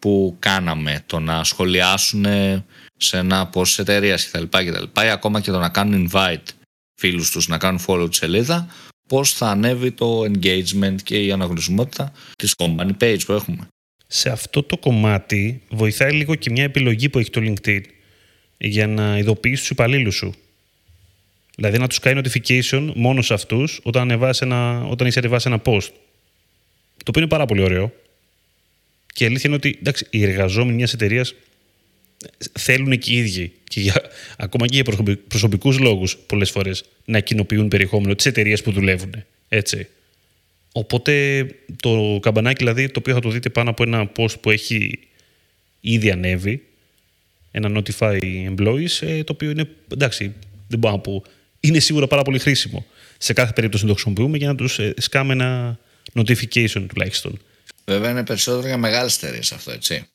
που 0.02 0.36
κάναμε, 0.38 1.02
το 1.06 1.20
να 1.20 1.44
σχολιάσουν 1.44 2.24
σε 2.96 3.16
ένα 3.16 3.50
post 3.54 3.62
της 3.62 3.78
εταιρείας 3.78 4.30
κτλ. 4.30 4.42
κτλ. 4.42 5.00
Ή 5.04 5.08
ακόμα 5.08 5.40
και 5.40 5.50
το 5.50 5.58
να 5.58 5.68
κάνουν 5.68 6.10
invite 6.10 6.48
φίλους 7.00 7.30
τους 7.30 7.48
να 7.48 7.58
κάνουν 7.58 7.80
follow 7.86 8.06
τη 8.10 8.16
σελίδα, 8.16 8.66
πώς 9.08 9.32
θα 9.32 9.48
ανέβει 9.48 9.92
το 9.92 10.20
engagement 10.20 10.96
και 11.02 11.24
η 11.24 11.32
αναγνωσιμότητα 11.32 12.12
της 12.36 12.54
company 12.58 12.90
page 13.00 13.20
που 13.26 13.32
έχουμε 13.32 13.68
σε 14.14 14.30
αυτό 14.30 14.62
το 14.62 14.76
κομμάτι 14.76 15.62
βοηθάει 15.68 16.12
λίγο 16.12 16.34
και 16.34 16.50
μια 16.50 16.64
επιλογή 16.64 17.08
που 17.08 17.18
έχει 17.18 17.30
το 17.30 17.40
LinkedIn 17.44 17.80
για 18.58 18.86
να 18.86 19.18
ειδοποιήσει 19.18 19.60
τους 19.60 19.70
υπαλλήλους 19.70 20.14
σου. 20.14 20.34
Δηλαδή 21.56 21.78
να 21.78 21.88
τους 21.88 21.98
κάνει 21.98 22.20
notification 22.24 22.92
μόνο 22.94 23.22
σε 23.22 23.34
αυτούς 23.34 23.80
όταν, 23.82 24.10
ένα, 24.40 24.84
όταν 24.84 25.06
είσαι 25.06 25.18
ανεβάσει 25.18 25.48
ένα 25.48 25.62
post. 25.64 25.88
Το 26.96 27.08
οποίο 27.08 27.20
είναι 27.20 27.28
πάρα 27.28 27.46
πολύ 27.46 27.62
ωραίο. 27.62 27.92
Και 29.12 29.24
η 29.24 29.26
αλήθεια 29.26 29.42
είναι 29.46 29.56
ότι 29.56 29.76
εντάξει, 29.78 30.06
οι 30.10 30.22
εργαζόμενοι 30.22 30.76
μιας 30.76 30.92
εταιρείας 30.92 31.34
θέλουν 32.52 32.98
και 32.98 33.12
οι 33.12 33.16
ίδιοι, 33.16 33.52
και 33.64 33.80
για, 33.80 34.02
ακόμα 34.36 34.66
και 34.66 34.80
για 34.82 35.08
προσωπικούς 35.28 35.78
λόγους, 35.78 36.16
πολλές 36.16 36.50
φορές, 36.50 36.84
να 37.04 37.20
κοινοποιούν 37.20 37.68
περιεχόμενο 37.68 38.14
της 38.14 38.26
εταιρείας 38.26 38.62
που 38.62 38.72
δουλεύουν. 38.72 39.24
Έτσι. 39.48 39.86
Οπότε 40.72 41.46
το 41.82 42.18
καμπανάκι 42.22 42.58
δηλαδή 42.58 42.88
το 42.88 42.98
οποίο 42.98 43.14
θα 43.14 43.20
το 43.20 43.30
δείτε 43.30 43.48
πάνω 43.48 43.70
από 43.70 43.82
ένα 43.82 44.12
post 44.16 44.40
που 44.40 44.50
έχει 44.50 44.98
ήδη 45.80 46.10
ανέβει, 46.10 46.62
ένα 47.50 47.82
notify 47.82 48.18
employees, 48.54 48.98
ε, 49.00 49.24
το 49.24 49.32
οποίο 49.32 49.50
είναι, 49.50 49.68
εντάξει, 49.92 50.32
δεν 50.68 50.78
μπορώ 50.78 50.94
να 50.94 51.00
πω 51.00 51.24
είναι 51.64 51.78
σίγουρα 51.78 52.06
πάρα 52.06 52.22
πολύ 52.22 52.38
χρήσιμο. 52.38 52.86
Σε 53.18 53.32
κάθε 53.32 53.52
περίπτωση 53.52 53.82
να 53.82 53.88
το 53.88 53.94
χρησιμοποιούμε 53.94 54.36
για 54.36 54.48
να 54.48 54.54
τους 54.54 54.78
ε, 54.78 54.94
σκάμε 54.98 55.32
ένα 55.32 55.78
notification 56.14 56.86
τουλάχιστον. 56.88 57.38
Βέβαια 57.84 58.10
είναι 58.10 58.24
περισσότερο 58.24 58.66
για 58.66 58.76
μεγάλες 58.76 59.16
εταιρείες 59.16 59.52
αυτό, 59.52 59.70
έτσι. 59.70 60.06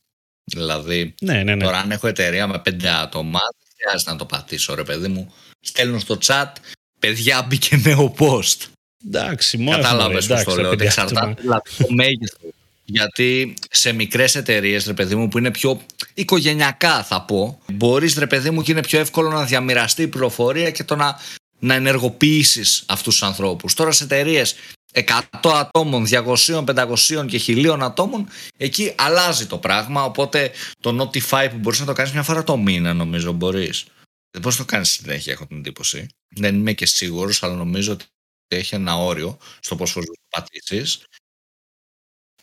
Δηλαδή, 0.43 1.15
ναι, 1.21 1.43
ναι, 1.43 1.55
ναι. 1.55 1.63
τώρα 1.63 1.77
αν 1.77 1.91
έχω 1.91 2.07
εταιρεία 2.07 2.47
με 2.47 2.59
πέντε 2.59 2.89
άτομα, 2.89 3.39
δεν 3.39 3.71
χρειάζεται 3.77 4.11
να 4.11 4.17
το 4.17 4.25
πατήσω, 4.25 4.75
ρε 4.75 4.83
παιδί 4.83 5.07
μου. 5.07 5.33
Στέλνω 5.59 5.99
στο 5.99 6.17
chat, 6.25 6.51
παιδιά 6.99 7.41
μπήκε 7.41 7.77
νέο 7.77 8.15
post. 8.17 8.65
Εντάξει, 9.05 9.57
μόνο 9.57 9.81
Κατάλαβες 9.81 10.27
πώς 10.27 10.43
το 10.43 10.55
λέω. 10.55 10.71
Ότι 10.71 10.85
εξαρτάται 10.85 11.41
δηλαδή, 11.41 11.61
το 11.77 11.85
μέγεθος. 11.89 12.51
Γιατί 12.89 13.53
σε 13.69 13.91
μικρές 13.91 14.35
εταιρείες, 14.35 14.85
ρε 14.85 14.93
παιδί 14.93 15.15
μου, 15.15 15.27
που 15.27 15.37
είναι 15.37 15.51
πιο 15.51 15.81
οικογενειακά, 16.13 17.03
θα 17.03 17.21
πω, 17.21 17.59
μπορείς, 17.73 18.17
ρε 18.17 18.27
παιδί 18.27 18.49
μου, 18.49 18.61
και 18.61 18.71
είναι 18.71 18.81
πιο 18.81 18.99
εύκολο 18.99 19.29
να 19.29 19.45
διαμοιραστεί 19.45 20.01
η 20.01 20.07
πληροφορία 20.07 20.71
και 20.71 20.83
το 20.83 20.95
να, 20.95 21.19
να 21.59 21.73
ενεργοποιήσεις 21.73 22.83
αυτούς 22.85 23.13
τους 23.13 23.23
ανθρώπους. 23.23 23.73
Τώρα 23.73 23.91
σε 23.91 24.03
εταιρείες 24.03 24.55
100 24.93 25.21
ατόμων, 25.43 26.05
200, 26.09 26.63
500 26.65 27.25
και 27.27 27.41
1000 27.47 27.77
ατόμων, 27.81 28.27
εκεί 28.57 28.93
αλλάζει 28.97 29.47
το 29.47 29.57
πράγμα. 29.57 30.03
Οπότε 30.03 30.51
το 30.79 31.01
Notify 31.01 31.47
που 31.51 31.57
μπορείς 31.57 31.79
να 31.79 31.85
το 31.85 31.93
κάνεις 31.93 32.11
μια 32.11 32.23
φορά 32.23 32.43
το 32.43 32.57
μήνα, 32.57 32.93
νομίζω 32.93 33.31
μπορείς. 33.31 33.85
Δεν 34.31 34.41
μπορεί 34.41 34.55
να 34.59 34.65
το 34.65 34.71
κάνεις 34.71 34.89
συνέχεια, 34.91 35.33
έχω 35.33 35.47
την 35.47 35.57
εντύπωση. 35.57 36.07
Δεν 36.29 36.55
είμαι 36.55 36.73
και 36.73 36.85
σίγουρος, 36.85 37.43
αλλά 37.43 37.55
νομίζω 37.55 37.91
ότι 37.91 38.05
έχει 38.47 38.75
ένα 38.75 38.97
όριο 38.97 39.37
στο 39.59 39.75
πόσο 39.75 40.01
θα 40.01 40.13
πατήσεις. 40.29 41.03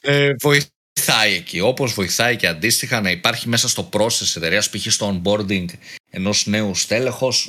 Ε, 0.01 0.35
βοηθάει 0.41 1.35
εκεί. 1.35 1.61
Όπως 1.61 1.93
βοηθάει 1.93 2.37
και 2.37 2.47
αντίστοιχα 2.47 3.01
να 3.01 3.11
υπάρχει 3.11 3.49
μέσα 3.49 3.69
στο 3.69 3.89
process 3.93 4.37
εταιρείας, 4.37 4.71
π.χ. 4.71 4.93
στο 4.93 5.23
onboarding 5.25 5.67
ενός 6.11 6.47
νέου 6.47 6.75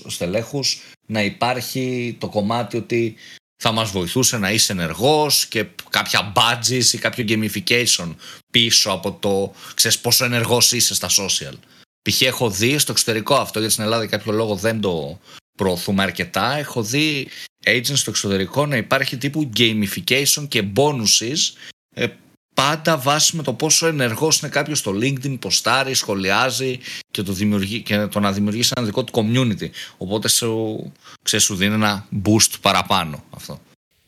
στελέχους, 0.08 0.82
να 1.08 1.24
υπάρχει 1.24 2.16
το 2.20 2.30
κομμάτι 2.30 2.78
ότι 2.78 3.16
θα 3.58 3.72
μας 3.72 3.92
βοηθούσε 3.92 4.38
να 4.38 4.52
είσαι 4.52 4.72
ενεργός 4.72 5.46
και 5.46 5.66
κάποια 5.90 6.34
badges 6.36 6.86
ή 6.94 6.98
κάποιο 6.98 7.26
gamification 7.28 8.16
πίσω 8.52 8.90
από 8.92 9.12
το 9.12 9.54
ξέρεις 9.74 10.00
πόσο 10.00 10.26
ενεργός 10.26 10.72
είσαι 10.72 10.94
στα 10.94 11.10
social. 11.10 11.54
Π.χ. 12.02 12.22
έχω 12.22 12.50
δει 12.50 12.78
στο 12.78 12.92
εξωτερικό 12.92 13.36
αυτό 13.36 13.60
γιατί 13.60 13.74
στην 13.74 13.86
Ελλάδα 13.86 14.06
για 14.06 14.18
κάποιο 14.18 14.32
λόγο 14.32 14.56
δεν 14.56 14.82
το 14.82 15.20
προωθούμε 15.58 16.04
αρκετά. 16.04 16.58
Έχω 16.58 16.84
δει 16.84 17.28
agents 17.66 17.92
στο 17.94 18.10
εξωτερικό 18.10 18.66
να 18.66 18.78
υπάρχει 18.78 19.18
τύπου 19.18 19.50
gamification 19.58 20.48
και 20.48 20.64
bonuses 20.76 21.54
ε, 21.96 22.08
πάντα 22.56 22.98
βάσει 22.98 23.36
με 23.36 23.44
το 23.44 23.54
πόσο 23.54 23.88
ενεργός 23.88 24.40
είναι 24.40 24.52
κάποιος 24.52 24.80
στο 24.80 24.92
LinkedIn, 25.02 25.40
ποστάρει, 25.40 25.94
σχολιάζει 25.94 26.80
και 27.12 27.22
το, 27.22 27.34
δημιουργεί, 27.34 27.82
και 27.82 27.98
το 27.98 28.20
να 28.20 28.32
δημιουργήσει 28.32 28.72
ένα 28.76 28.86
δικό 28.86 29.04
του 29.04 29.14
community. 29.16 29.70
Οπότε 29.98 30.28
σου, 30.28 30.92
ξέρεις, 31.24 31.46
σου 31.46 31.56
δίνει 31.56 31.74
ένα 31.74 32.08
boost 32.26 32.52
παραπάνω 32.62 33.24
αυτό. 33.30 33.62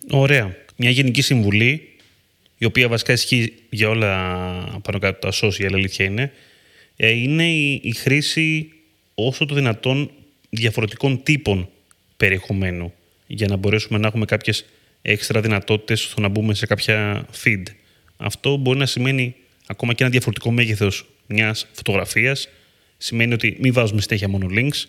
Ωραία. 0.10 0.56
Μια 0.76 0.90
γενική 0.90 1.22
συμβουλή, 1.22 1.90
η 2.58 2.66
οποία 2.66 2.88
βασικά 2.88 3.14
ισχύει 3.14 3.54
για 3.70 3.90
όλα 3.90 4.12
πάνω 4.84 5.00
κάτω 5.00 5.30
τα 5.30 5.48
social, 5.48 5.74
αλήθεια 5.74 6.06
είναι, 6.06 6.32
ε, 6.96 7.10
είναι 7.10 7.52
η, 7.52 7.82
η 7.84 7.94
χρήση 7.94 8.72
όσο 9.16 9.46
το 9.46 9.56
δυνατόν 9.56 10.12
διαφορετικών 10.50 11.24
τύπων 11.24 11.70
περιεχομένου 12.18 12.94
για 13.28 13.48
να 13.48 13.56
μπορέσουμε 13.56 14.00
να 14.00 14.08
έχουμε 14.08 14.26
κάποιες 14.26 14.66
έξτρα 15.02 15.42
δυνατότητες 15.42 16.02
στο 16.02 16.22
να 16.22 16.28
μπούμε 16.28 16.54
σε 16.54 16.66
κάποια 16.66 17.26
feed. 17.44 17.64
Αυτό 18.18 18.56
μπορεί 18.56 18.80
να 18.80 18.86
σημαίνει 18.86 19.36
ακόμα 19.68 19.94
και 19.94 20.04
ένα 20.04 20.12
διαφορετικό 20.12 20.52
μέγεθος 20.52 21.06
μιας 21.28 21.68
φωτογραφίας. 21.72 22.48
Σημαίνει 22.98 23.34
ότι 23.34 23.58
μην 23.60 23.74
βάζουμε 23.74 24.02
συνέχεια 24.02 24.28
μόνο 24.28 24.48
links 24.52 24.86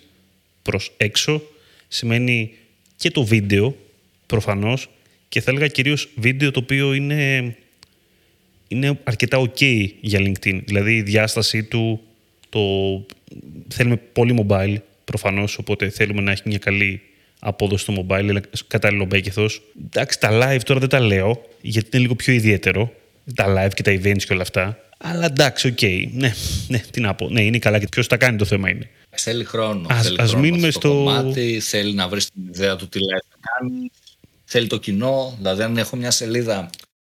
προς 0.61 0.91
έξω. 0.97 1.41
Σημαίνει 1.87 2.53
και 2.95 3.11
το 3.11 3.23
βίντεο, 3.23 3.77
προφανώς. 4.25 4.89
Και 5.29 5.41
θα 5.41 5.51
έλεγα 5.51 5.67
κυρίως 5.67 6.09
βίντεο 6.15 6.51
το 6.51 6.59
οποίο 6.59 6.93
είναι, 6.93 7.55
είναι 8.67 8.99
αρκετά 9.03 9.39
ok 9.39 9.89
για 10.01 10.19
LinkedIn. 10.19 10.61
Δηλαδή 10.65 10.95
η 10.95 11.01
διάστασή 11.01 11.63
του, 11.63 12.01
το... 12.49 12.59
θέλουμε 13.67 13.95
πολύ 13.95 14.45
mobile 14.47 14.75
προφανώς, 15.05 15.57
οπότε 15.57 15.89
θέλουμε 15.89 16.21
να 16.21 16.31
έχει 16.31 16.41
μια 16.45 16.57
καλή 16.57 17.01
απόδοση 17.39 17.83
στο 17.83 18.05
mobile, 18.07 18.39
κατάλληλο 18.67 19.07
μέγεθος. 19.11 19.61
Εντάξει, 19.85 20.19
τα 20.19 20.29
live 20.31 20.61
τώρα 20.63 20.79
δεν 20.79 20.89
τα 20.89 20.99
λέω, 20.99 21.45
γιατί 21.61 21.89
είναι 21.91 22.01
λίγο 22.01 22.15
πιο 22.15 22.33
ιδιαίτερο 22.33 22.93
τα 23.33 23.45
live 23.47 23.73
και 23.73 23.83
τα 23.83 23.91
events 23.91 24.23
και 24.23 24.33
όλα 24.33 24.41
αυτά. 24.41 24.77
Αλλά 24.97 25.25
εντάξει, 25.25 25.67
ok. 25.67 25.77
Okay. 25.81 26.09
Ναι, 26.11 26.33
ναι, 26.67 26.79
τι 26.91 27.01
να 27.01 27.15
πω. 27.15 27.29
Ναι, 27.29 27.41
είναι 27.41 27.59
καλά 27.59 27.79
και 27.79 27.87
ποιος 27.87 28.07
τα 28.07 28.17
κάνει 28.17 28.37
το 28.37 28.45
θέμα 28.45 28.69
είναι. 28.69 28.89
Θέλει 29.09 29.43
χρόνο. 29.43 29.87
Ας, 29.89 30.03
θέλει 30.03 30.21
ας 30.21 30.35
μείνουμε 30.35 30.71
στο. 30.71 30.89
Κομμάτι, 30.89 31.59
θέλει 31.59 31.93
να 31.93 32.07
βρεις 32.07 32.29
την 32.29 32.47
ιδέα 32.47 32.75
του 32.75 32.87
τι 32.87 32.99
live 32.99 33.25
θα 33.29 33.37
κάνει. 33.41 33.91
Θέλει 34.43 34.67
το 34.67 34.77
κοινό. 34.77 35.33
Δηλαδή, 35.37 35.63
αν 35.63 35.77
έχω 35.77 35.95
μια 35.95 36.11
σελίδα 36.11 36.69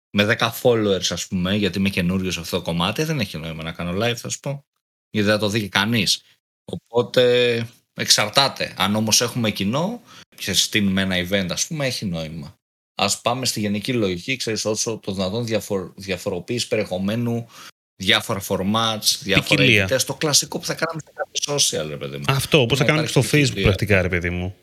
με 0.09 0.37
10 0.39 0.49
followers, 0.61 1.07
ας 1.09 1.27
πούμε, 1.27 1.55
γιατί 1.55 1.77
είμαι 1.77 1.89
καινούριος 1.89 2.33
σε 2.33 2.39
αυτό 2.39 2.57
το 2.57 2.63
κομμάτι, 2.63 3.03
δεν 3.03 3.19
έχει 3.19 3.37
νόημα 3.37 3.63
να 3.63 3.71
κάνω 3.71 4.05
live, 4.05 4.15
θα 4.15 4.29
σου 4.29 4.39
πω. 4.39 4.65
Γιατί 5.09 5.27
δεν 5.27 5.39
θα 5.39 5.41
το 5.45 5.49
δει 5.49 5.59
και 5.61 5.69
κανείς. 5.69 6.21
Οπότε 6.65 7.65
εξαρτάται. 7.93 8.73
Αν 8.77 8.95
όμως 8.95 9.21
έχουμε 9.21 9.51
κοινό 9.51 10.01
και 10.35 10.53
στείλουμε 10.53 11.01
ένα 11.01 11.15
event, 11.15 11.47
ας 11.49 11.67
πούμε, 11.67 11.85
έχει 11.85 12.05
νόημα. 12.05 12.57
Α 12.95 13.17
πάμε 13.21 13.45
στη 13.45 13.59
γενική 13.59 13.93
λογική, 13.93 14.35
ξέρεις, 14.35 14.65
όσο 14.65 14.99
το 15.03 15.11
δυνατόν 15.11 15.45
διαφορ, 15.45 15.91
διαφοροποίηση 15.95 16.67
περιεχομένου, 16.67 17.47
διάφορα 17.95 18.41
formats, 18.47 19.17
διάφορα 19.21 19.63
editors, 19.67 20.01
το 20.05 20.13
κλασικό 20.13 20.59
που 20.59 20.65
θα 20.65 20.73
κάνουμε 20.73 21.01
σε 21.05 21.11
κάποια 21.15 21.55
social, 21.55 21.89
ρε 21.89 21.97
παιδί 21.97 22.17
μου. 22.17 22.23
Αυτό, 22.27 22.61
όπως 22.61 22.77
θα 22.77 22.83
κάνουμε 22.83 23.07
στο 23.07 23.23
Facebook 23.31 23.61
πρακτικά, 23.61 24.01
ρε 24.01 24.09
παιδί 24.09 24.29
μου. 24.29 24.55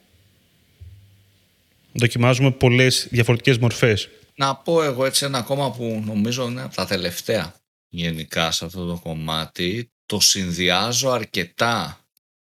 Δοκιμάζουμε 1.92 2.50
πολλές 2.50 3.06
διαφορετικές 3.10 3.58
μορφές. 3.58 4.08
Να 4.34 4.56
πω 4.56 4.82
εγώ 4.82 5.04
έτσι 5.04 5.24
ένα 5.24 5.38
ακόμα 5.38 5.72
που 5.72 6.02
νομίζω 6.04 6.48
είναι 6.48 6.62
από 6.62 6.74
τα 6.74 6.86
τελευταία 6.86 7.54
γενικά 7.88 8.50
σε 8.50 8.64
αυτό 8.64 8.86
το 8.86 9.00
κομμάτι. 9.02 9.90
Το 10.06 10.20
συνδυάζω 10.20 11.10
αρκετά 11.10 12.00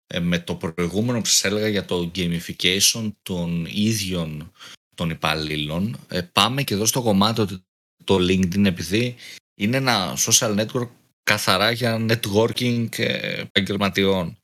ε, 0.07 0.21
με 0.21 0.39
το 0.39 0.55
προηγούμενο 0.55 1.19
που 1.19 1.27
σας 1.27 1.45
έλεγα 1.45 1.69
για 1.69 1.85
το 1.85 2.11
gamification 2.15 3.13
των 3.23 3.67
ίδιων 3.71 4.53
των 4.99 5.11
υπαλλήλων. 5.11 5.99
Ε, 6.09 6.21
πάμε 6.21 6.63
και 6.63 6.75
εδώ 6.75 6.87
στο 6.87 7.03
κομμάτι 7.03 7.41
ότι 7.41 7.63
το 8.05 8.15
LinkedIn 8.15 8.65
επειδή 8.65 9.15
είναι 9.55 9.77
ένα 9.77 10.17
social 10.17 10.59
network 10.59 10.89
καθαρά 11.23 11.71
για 11.71 12.07
networking 12.09 12.99
επαγγελματιών. 12.99 14.37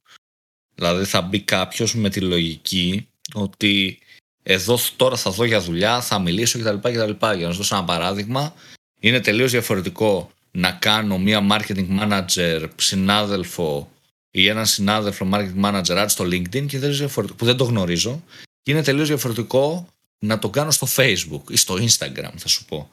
Δηλαδή 0.75 1.04
θα 1.04 1.20
μπει 1.23 1.40
κάποιος 1.40 1.94
με 1.94 2.11
τη 2.11 2.20
λογική 2.20 3.08
ότι 3.34 3.99
εδώ 4.42 4.78
τώρα 4.96 5.16
θα 5.16 5.30
δω 5.30 5.44
για 5.44 5.61
δουλειά, 5.61 6.00
θα 6.00 6.18
μιλήσω 6.18 6.58
κτλ. 6.58 6.76
κτλ. 6.76 7.11
Για 7.20 7.46
να 7.46 7.46
σας 7.46 7.56
δώσω 7.56 7.76
ένα 7.76 7.84
παράδειγμα, 7.84 8.54
είναι 9.00 9.20
τελείως 9.20 9.50
διαφορετικό 9.50 10.30
να 10.50 10.73
κάνω 10.73 11.18
μία 11.18 11.46
marketing 11.50 12.00
manager 12.00 12.68
συνάδελφο 12.76 13.90
ή 14.30 14.49
έναν 14.49 14.66
συνάδελφο 14.66 15.28
marketing 15.32 15.64
manager 15.64 16.04
στο 16.08 16.25
LinkedIn 16.25 16.66
και 16.66 16.78
δεν 16.78 17.11
που 17.37 17.44
δεν 17.44 17.56
το 17.56 17.64
γνωρίζω 17.64 18.23
και 18.62 18.70
είναι 18.70 18.82
τελείως 18.82 19.08
διαφορετικό 19.08 19.87
να 20.18 20.38
το 20.38 20.50
κάνω 20.50 20.71
στο 20.71 20.87
facebook 20.97 21.42
ή 21.50 21.56
στο 21.56 21.75
instagram 21.75 22.33
θα 22.37 22.49
σου 22.49 22.64
πω. 22.64 22.90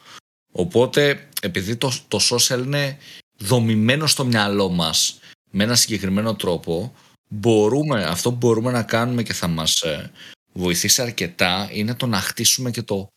Οπότε 0.52 1.30
επειδή 1.42 1.76
το, 1.76 1.92
το 2.08 2.20
social 2.30 2.64
είναι 2.66 2.98
δομημένο 3.38 4.08
στο 4.08 4.26
μυαλό 4.26 4.70
μας 4.70 5.20
με 5.52 5.64
ένα 5.64 5.76
συγκεκριμένο 5.76 6.36
τρόπο 6.36 6.94
μπορούμε, 7.30 8.04
αυτό 8.04 8.30
που 8.32 8.38
μπορούμε 8.38 8.72
να 8.72 8.84
κάνουμε 8.84 9.24
και 9.24 9.34
θα 9.34 9.48
μας 9.48 9.82
ε, 9.82 10.12
βοηθήσει 10.54 11.02
αρκετά 11.02 11.70
είναι 11.72 11.96
το 11.96 12.06
να 12.06 12.20
χτίσουμε 12.20 12.72
και 12.72 12.82
το 12.82 13.08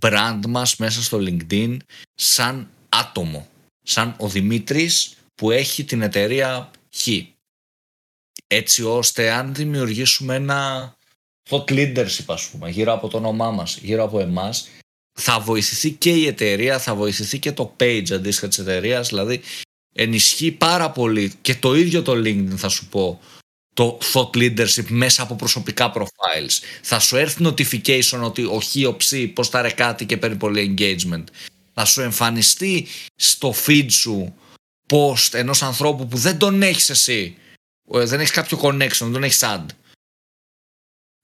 brand 0.00 0.40
μας 0.48 0.76
μέσα 0.76 1.02
στο 1.02 1.18
LinkedIn 1.20 1.76
σαν 2.14 2.70
άτομο. 2.88 3.48
Σαν 3.82 4.16
ο 4.18 4.28
Δημήτρης 4.28 5.16
που 5.34 5.50
έχει 5.50 5.84
την 5.84 6.02
εταιρεία 6.02 6.70
Χ. 6.94 7.08
Έτσι 8.46 8.82
ώστε 8.82 9.30
αν 9.30 9.54
δημιουργήσουμε 9.54 10.34
ένα 10.34 10.92
thought 11.50 11.64
leadership 11.68 12.24
ας 12.26 12.48
πούμε 12.48 12.70
γύρω 12.70 12.92
από 12.92 13.08
το 13.08 13.16
όνομά 13.16 13.50
μας, 13.50 13.78
γύρω 13.82 14.04
από 14.04 14.20
εμάς 14.20 14.68
θα 15.18 15.40
βοηθηθεί 15.40 15.90
και 15.90 16.10
η 16.10 16.26
εταιρεία, 16.26 16.78
θα 16.78 16.94
βοηθηθεί 16.94 17.38
και 17.38 17.52
το 17.52 17.76
page 17.80 18.12
αντίστοιχα 18.12 18.48
της 18.48 18.58
εταιρείας, 18.58 19.08
δηλαδή 19.08 19.40
ενισχύει 19.94 20.50
πάρα 20.50 20.90
πολύ 20.90 21.32
και 21.40 21.54
το 21.54 21.74
ίδιο 21.74 22.02
το 22.02 22.12
LinkedIn 22.12 22.56
θα 22.56 22.68
σου 22.68 22.86
πω 22.86 23.20
το 23.74 23.98
thought 24.12 24.36
leadership 24.36 24.84
μέσα 24.88 25.22
από 25.22 25.34
προσωπικά 25.34 25.92
profiles. 25.94 26.60
Θα 26.82 26.98
σου 26.98 27.16
έρθει 27.16 27.44
notification 27.46 28.20
ότι 28.22 28.42
ο 28.42 28.60
χ, 28.60 28.86
ο 28.88 28.96
ψ, 28.96 29.12
πώς 29.34 29.48
θα 29.48 29.70
κάτι 29.70 30.06
και 30.06 30.16
παίρνει 30.16 30.36
πολύ 30.36 30.74
engagement. 30.78 31.24
Θα 31.74 31.84
σου 31.84 32.00
εμφανιστεί 32.00 32.86
στο 33.16 33.54
feed 33.66 33.86
σου 33.88 34.34
post 34.88 35.28
ενός 35.32 35.62
ανθρώπου 35.62 36.06
που 36.06 36.16
δεν 36.16 36.38
τον 36.38 36.62
έχεις 36.62 36.90
εσύ. 36.90 37.36
Ε, 37.94 38.04
δεν 38.04 38.20
έχεις 38.20 38.32
κάποιο 38.32 38.58
connection, 38.62 38.98
δεν 38.98 39.12
τον 39.12 39.24
έχεις 39.24 39.40
add 39.42 39.66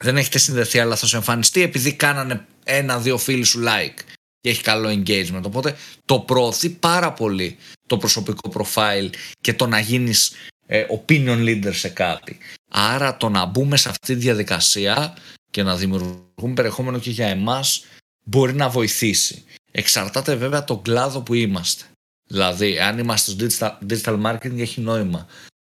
δεν 0.05 0.17
έχετε 0.17 0.39
συνδεθεί 0.39 0.79
αλλά 0.79 0.97
θα 0.97 1.07
σου 1.07 1.17
εμφανιστεί 1.17 1.63
επειδή 1.63 1.93
κάνανε 1.93 2.47
ένα-δύο 2.65 3.19
φίλοι 3.19 3.45
σου 3.45 3.63
like 3.67 3.99
και 4.41 4.51
έχει 4.51 4.63
καλό 4.63 4.89
engagement. 4.89 5.43
Οπότε 5.43 5.77
το 6.05 6.21
προωθεί 6.21 6.71
πάρα 6.71 7.13
πολύ 7.13 7.57
το 7.87 7.97
προσωπικό 7.97 8.53
profile 8.55 9.11
και 9.41 9.55
το 9.55 9.67
να 9.67 9.79
γίνεις 9.79 10.33
ε, 10.67 10.87
opinion 10.91 11.39
leader 11.39 11.75
σε 11.75 11.89
κάτι. 11.89 12.39
Άρα 12.71 13.17
το 13.17 13.29
να 13.29 13.45
μπούμε 13.45 13.77
σε 13.77 13.89
αυτή 13.89 14.15
τη 14.15 14.21
διαδικασία 14.21 15.17
και 15.51 15.63
να 15.63 15.77
δημιουργούν 15.77 16.55
περιεχόμενο 16.55 16.99
και 16.99 17.11
για 17.11 17.27
εμάς 17.27 17.85
μπορεί 18.25 18.55
να 18.55 18.69
βοηθήσει. 18.69 19.45
Εξαρτάται 19.71 20.35
βέβαια 20.35 20.65
τον 20.65 20.83
κλάδο 20.83 21.21
που 21.21 21.35
είμαστε. 21.35 21.85
Δηλαδή, 22.27 22.79
αν 22.79 22.99
είμαστε 22.99 23.31
στο 23.31 23.47
digital, 23.69 23.93
digital 23.93 24.23
marketing 24.23 24.59
έχει 24.59 24.81
νόημα. 24.81 25.27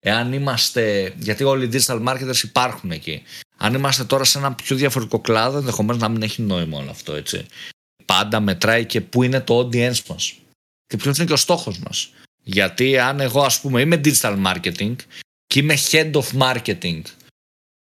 Εάν 0.08 0.32
είμαστε, 0.32 1.14
γιατί 1.18 1.44
όλοι 1.44 1.64
οι 1.64 1.70
digital 1.72 2.06
marketers 2.06 2.42
υπάρχουν 2.42 2.90
εκεί. 2.90 3.22
Αν 3.56 3.74
είμαστε 3.74 4.04
τώρα 4.04 4.24
σε 4.24 4.38
ένα 4.38 4.52
πιο 4.52 4.76
διαφορετικό 4.76 5.20
κλάδο, 5.20 5.58
ενδεχομένως 5.58 6.02
να 6.02 6.08
μην 6.08 6.22
έχει 6.22 6.42
νόημα 6.42 6.78
όλο 6.78 6.90
αυτό, 6.90 7.14
έτσι. 7.14 7.46
Πάντα 8.04 8.40
μετράει 8.40 8.84
και 8.84 9.00
πού 9.00 9.22
είναι 9.22 9.40
το 9.40 9.58
audience 9.58 10.02
μας. 10.08 10.34
Και 10.86 10.96
ποιος 10.96 11.16
είναι 11.16 11.26
και 11.26 11.32
ο 11.32 11.36
στόχος 11.36 11.78
μας. 11.78 12.12
Γιατί 12.42 12.98
αν 12.98 13.20
εγώ, 13.20 13.42
ας 13.42 13.60
πούμε, 13.60 13.80
είμαι 13.80 14.00
digital 14.04 14.44
marketing 14.46 14.94
και 15.46 15.58
είμαι 15.58 15.76
head 15.90 16.12
of 16.12 16.24
marketing, 16.38 17.02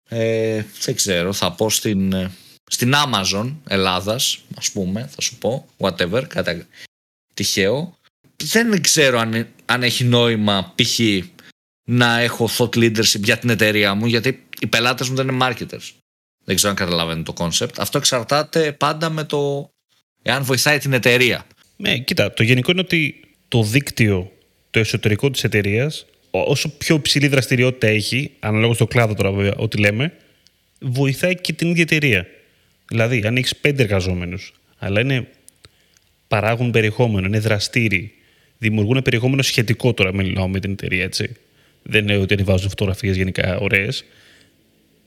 ε, 0.09 0.63
δεν 0.81 0.95
ξέρω, 0.95 1.33
θα 1.33 1.51
πω 1.51 1.69
στην, 1.69 2.13
ε, 2.13 2.31
στην 2.65 2.93
Amazon 2.95 3.55
Ελλάδας, 3.67 4.39
ας 4.55 4.71
πούμε, 4.71 5.09
θα 5.15 5.21
σου 5.21 5.37
πω, 5.37 5.67
whatever, 5.77 6.23
κατά 6.27 6.67
τυχαίο, 7.33 7.97
δεν 8.43 8.81
ξέρω 8.81 9.19
αν, 9.19 9.47
αν 9.65 9.83
έχει 9.83 10.03
νόημα 10.03 10.73
π.χ. 10.75 10.99
να 11.83 12.19
έχω 12.19 12.49
thought 12.57 12.75
leadership 12.75 13.21
για 13.23 13.37
την 13.37 13.49
εταιρεία 13.49 13.93
μου, 13.93 14.05
γιατί 14.05 14.43
οι 14.59 14.67
πελάτες 14.67 15.09
μου 15.09 15.15
δεν 15.15 15.27
είναι 15.27 15.37
marketers. 15.41 15.91
Δεν 16.43 16.55
ξέρω 16.55 16.71
αν 16.71 16.77
καταλαβαίνετε 16.77 17.31
το 17.31 17.45
concept. 17.45 17.73
Αυτό 17.77 17.97
εξαρτάται 17.97 18.71
πάντα 18.71 19.09
με 19.09 19.23
το 19.23 19.69
εάν 20.21 20.43
βοηθάει 20.43 20.77
την 20.77 20.93
εταιρεία. 20.93 21.45
Ναι, 21.77 21.97
κοίτα, 21.97 22.33
το 22.33 22.43
γενικό 22.43 22.71
είναι 22.71 22.81
ότι 22.81 23.19
το 23.47 23.63
δίκτυο, 23.63 24.31
το 24.69 24.79
εσωτερικό 24.79 25.31
της 25.31 25.43
εταιρείας, 25.43 26.05
όσο 26.31 26.69
πιο 26.69 27.01
ψηλή 27.01 27.27
δραστηριότητα 27.27 27.87
έχει, 27.87 28.31
αναλόγως 28.39 28.75
στο 28.75 28.87
κλάδο 28.87 29.13
τώρα 29.13 29.31
βέβαια, 29.31 29.53
ό,τι 29.55 29.77
λέμε, 29.77 30.13
βοηθάει 30.79 31.35
και 31.35 31.53
την 31.53 31.69
ίδια 31.69 31.81
εταιρεία. 31.81 32.27
Δηλαδή, 32.87 33.21
αν 33.25 33.37
έχεις 33.37 33.55
πέντε 33.55 33.83
εργαζόμενους, 33.83 34.53
αλλά 34.77 35.01
είναι 35.01 35.27
παράγουν 36.27 36.71
περιεχόμενο, 36.71 37.27
είναι 37.27 37.39
δραστήριοι, 37.39 38.13
δημιουργούν 38.57 39.01
περιεχόμενο 39.01 39.41
σχετικό 39.41 39.93
τώρα, 39.93 40.13
μιλάω 40.13 40.47
με 40.47 40.59
την 40.59 40.71
εταιρεία, 40.71 41.03
έτσι. 41.03 41.35
Δεν 41.83 42.03
είναι 42.03 42.17
ότι 42.17 42.33
ανεβάζουν 42.33 42.69
φωτογραφίες 42.69 43.15
γενικά 43.15 43.57
ωραίες. 43.57 44.05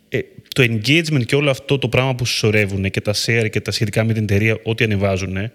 Ε, 0.09 0.21
το 0.55 0.63
engagement 0.63 1.25
και 1.27 1.35
όλο 1.35 1.51
αυτό 1.51 1.79
το 1.79 1.89
πράγμα 1.89 2.15
που 2.15 2.25
συσσωρεύουν 2.25 2.91
και 2.91 3.01
τα 3.01 3.15
share 3.15 3.49
και 3.51 3.61
τα 3.61 3.71
σχετικά 3.71 4.05
με 4.05 4.13
την 4.13 4.23
εταιρεία, 4.23 4.59
ό,τι 4.63 4.85
ανεβάζουν, 4.85 5.37
ε, 5.37 5.51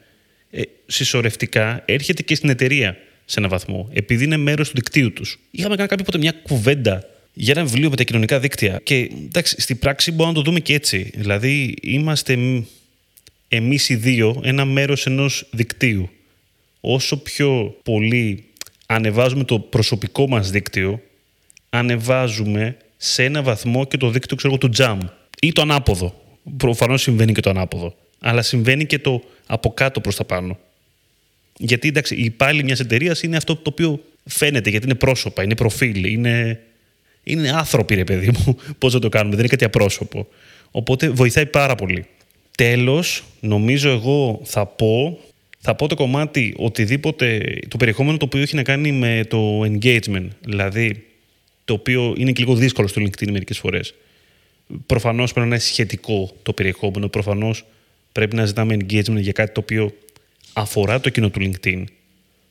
συσσωρευτικά 0.86 1.84
έρχεται 1.86 2.22
και 2.22 2.36
στην 2.36 2.50
εταιρεία 2.50 2.98
σε 3.26 3.40
έναν 3.40 3.52
βαθμό, 3.52 3.90
επειδή 3.94 4.24
είναι 4.24 4.38
μέρος 4.38 4.70
του 4.70 4.76
δικτύου 4.76 5.14
τους. 5.14 5.40
Είχαμε 5.52 5.76
κάνει 5.76 5.90
κάποτε 5.90 6.18
μια 6.18 6.32
κουβέντα 6.32 7.06
για 7.34 7.54
ένα 7.58 7.66
βιβλίο 7.66 7.90
με 7.90 7.96
τα 7.96 8.04
κοινωνικά 8.04 8.40
δίκτυα. 8.40 8.80
Και 8.84 8.96
εντάξει, 9.24 9.62
στην 9.62 9.80
πράξη 9.80 10.12
μπορούμε 10.12 10.38
να 10.38 10.44
το 10.44 10.50
δούμε 10.50 10.60
και 10.60 10.74
έτσι. 10.74 11.12
Δηλαδή, 11.16 11.76
είμαστε 11.82 12.38
εμείς 13.48 13.90
οι 13.90 13.96
δύο 13.96 14.42
ένα 14.44 14.66
μέρος 14.66 15.06
ενός 15.06 15.50
δικτύου. 15.52 16.10
Όσο 16.80 17.18
πιο 17.18 17.76
πολύ 17.84 18.44
ανεβάζουμε 18.86 19.44
το 19.44 19.60
προσωπικό 19.60 20.28
μας 20.28 20.50
δίκτυο, 20.52 21.02
ανεβάζουμε 21.74 22.78
σε 22.98 23.24
ένα 23.24 23.42
βαθμό 23.42 23.86
και 23.86 23.98
το 23.98 24.10
δίκτυο 24.10 24.38
ξέρω, 24.38 24.58
του 24.58 24.70
jam 24.78 24.98
ή 25.42 25.52
το 25.52 25.62
ανάποδο. 25.62 26.22
Προφανώς 26.58 27.02
συμβαίνει 27.02 27.32
και 27.32 27.42
το 27.42 27.50
ανάποδο. 27.50 27.96
Αλλά 28.20 28.42
συμβαίνει 28.42 28.86
και 28.86 29.00
το 29.00 29.24
από 29.46 29.74
κάτω 29.74 30.02
προς 30.02 30.16
τα 30.16 30.24
πάνω. 30.24 30.58
Γιατί 31.58 31.88
εντάξει, 31.88 32.16
η 32.16 32.24
υπάλληλοι 32.24 32.64
μιας 32.64 32.80
εταιρείας 32.80 33.24
είναι 33.24 33.38
αυτό 33.38 33.56
το 33.56 33.70
οποίο 33.70 34.04
φαίνεται, 34.26 34.70
γιατί 34.70 34.86
είναι 34.86 34.96
πρόσωπα, 34.96 35.44
είναι 35.44 35.56
προφίλ, 35.56 36.04
είναι, 36.04 36.60
είναι 37.24 37.50
άνθρωποι, 37.52 37.96
ρε 37.96 38.04
παιδί 38.04 38.32
μου. 38.38 38.58
Πώς 38.80 38.94
θα 38.94 39.00
το 39.00 39.10
κάνουμε, 39.10 39.36
δεν 39.36 39.40
είναι 39.40 39.54
κάτι 39.54 39.66
απρόσωπο. 39.66 40.28
Οπότε 40.72 41.10
βοηθάει 41.10 41.46
πάρα 41.46 41.76
πολύ. 41.76 42.06
Τέλος, 42.58 43.24
νομίζω 43.40 43.90
εγώ 43.90 44.42
θα 44.44 44.66
πω 44.66 45.20
θα 45.64 45.76
πω 45.76 45.88
το 45.88 45.96
κομμάτι 45.96 46.54
οτιδήποτε, 46.58 47.60
το 47.68 47.78
περιεχόμενο 47.78 48.18
το 48.18 48.26
οποίο 48.26 48.42
έχει 48.42 48.56
να 48.56 48.64
κάνει 48.64 48.92
με 48.92 49.26
το 49.28 49.62
engagement, 49.62 50.28
δηλαδή 50.42 51.06
το 51.72 51.78
οποίο 51.78 52.14
είναι 52.18 52.32
και 52.32 52.44
λίγο 52.44 52.56
δύσκολο 52.56 52.88
στο 52.88 53.02
LinkedIn 53.02 53.32
μερικές 53.32 53.58
φορές. 53.58 53.94
Προφανώς 54.86 55.34
πρέπει 55.34 55.48
να 55.48 55.56
είναι 55.56 55.64
σχετικό 55.64 56.36
το 56.44 56.54
περιεχόμενο, 56.54 57.08
προφανώς 57.08 57.66
πρέπει 58.12 58.36
να 58.36 58.46
ζητάμε 58.46 58.76
engagement 58.76 59.20
για 59.20 59.32
κάτι 59.32 59.52
το 59.52 59.60
οποίο 59.60 59.94
αφορά 60.54 61.00
το 61.00 61.10
κοινό 61.10 61.30
του 61.30 61.40
LinkedIn. 61.40 61.84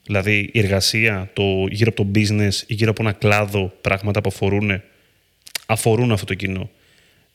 Δηλαδή 0.05 0.51
η 0.53 0.59
εργασία, 0.59 1.31
το 1.33 1.67
γύρω 1.71 1.93
από 1.97 2.05
το 2.05 2.11
business 2.15 2.53
ή 2.67 2.75
γύρω 2.75 2.91
από 2.91 3.03
ένα 3.03 3.13
κλάδο, 3.13 3.73
πράγματα 3.81 4.21
που 4.21 4.29
αφορούν, 4.29 4.83
αφορούν 5.67 6.13
αυτό 6.13 6.27
το 6.27 6.35
κοινό. 6.35 6.71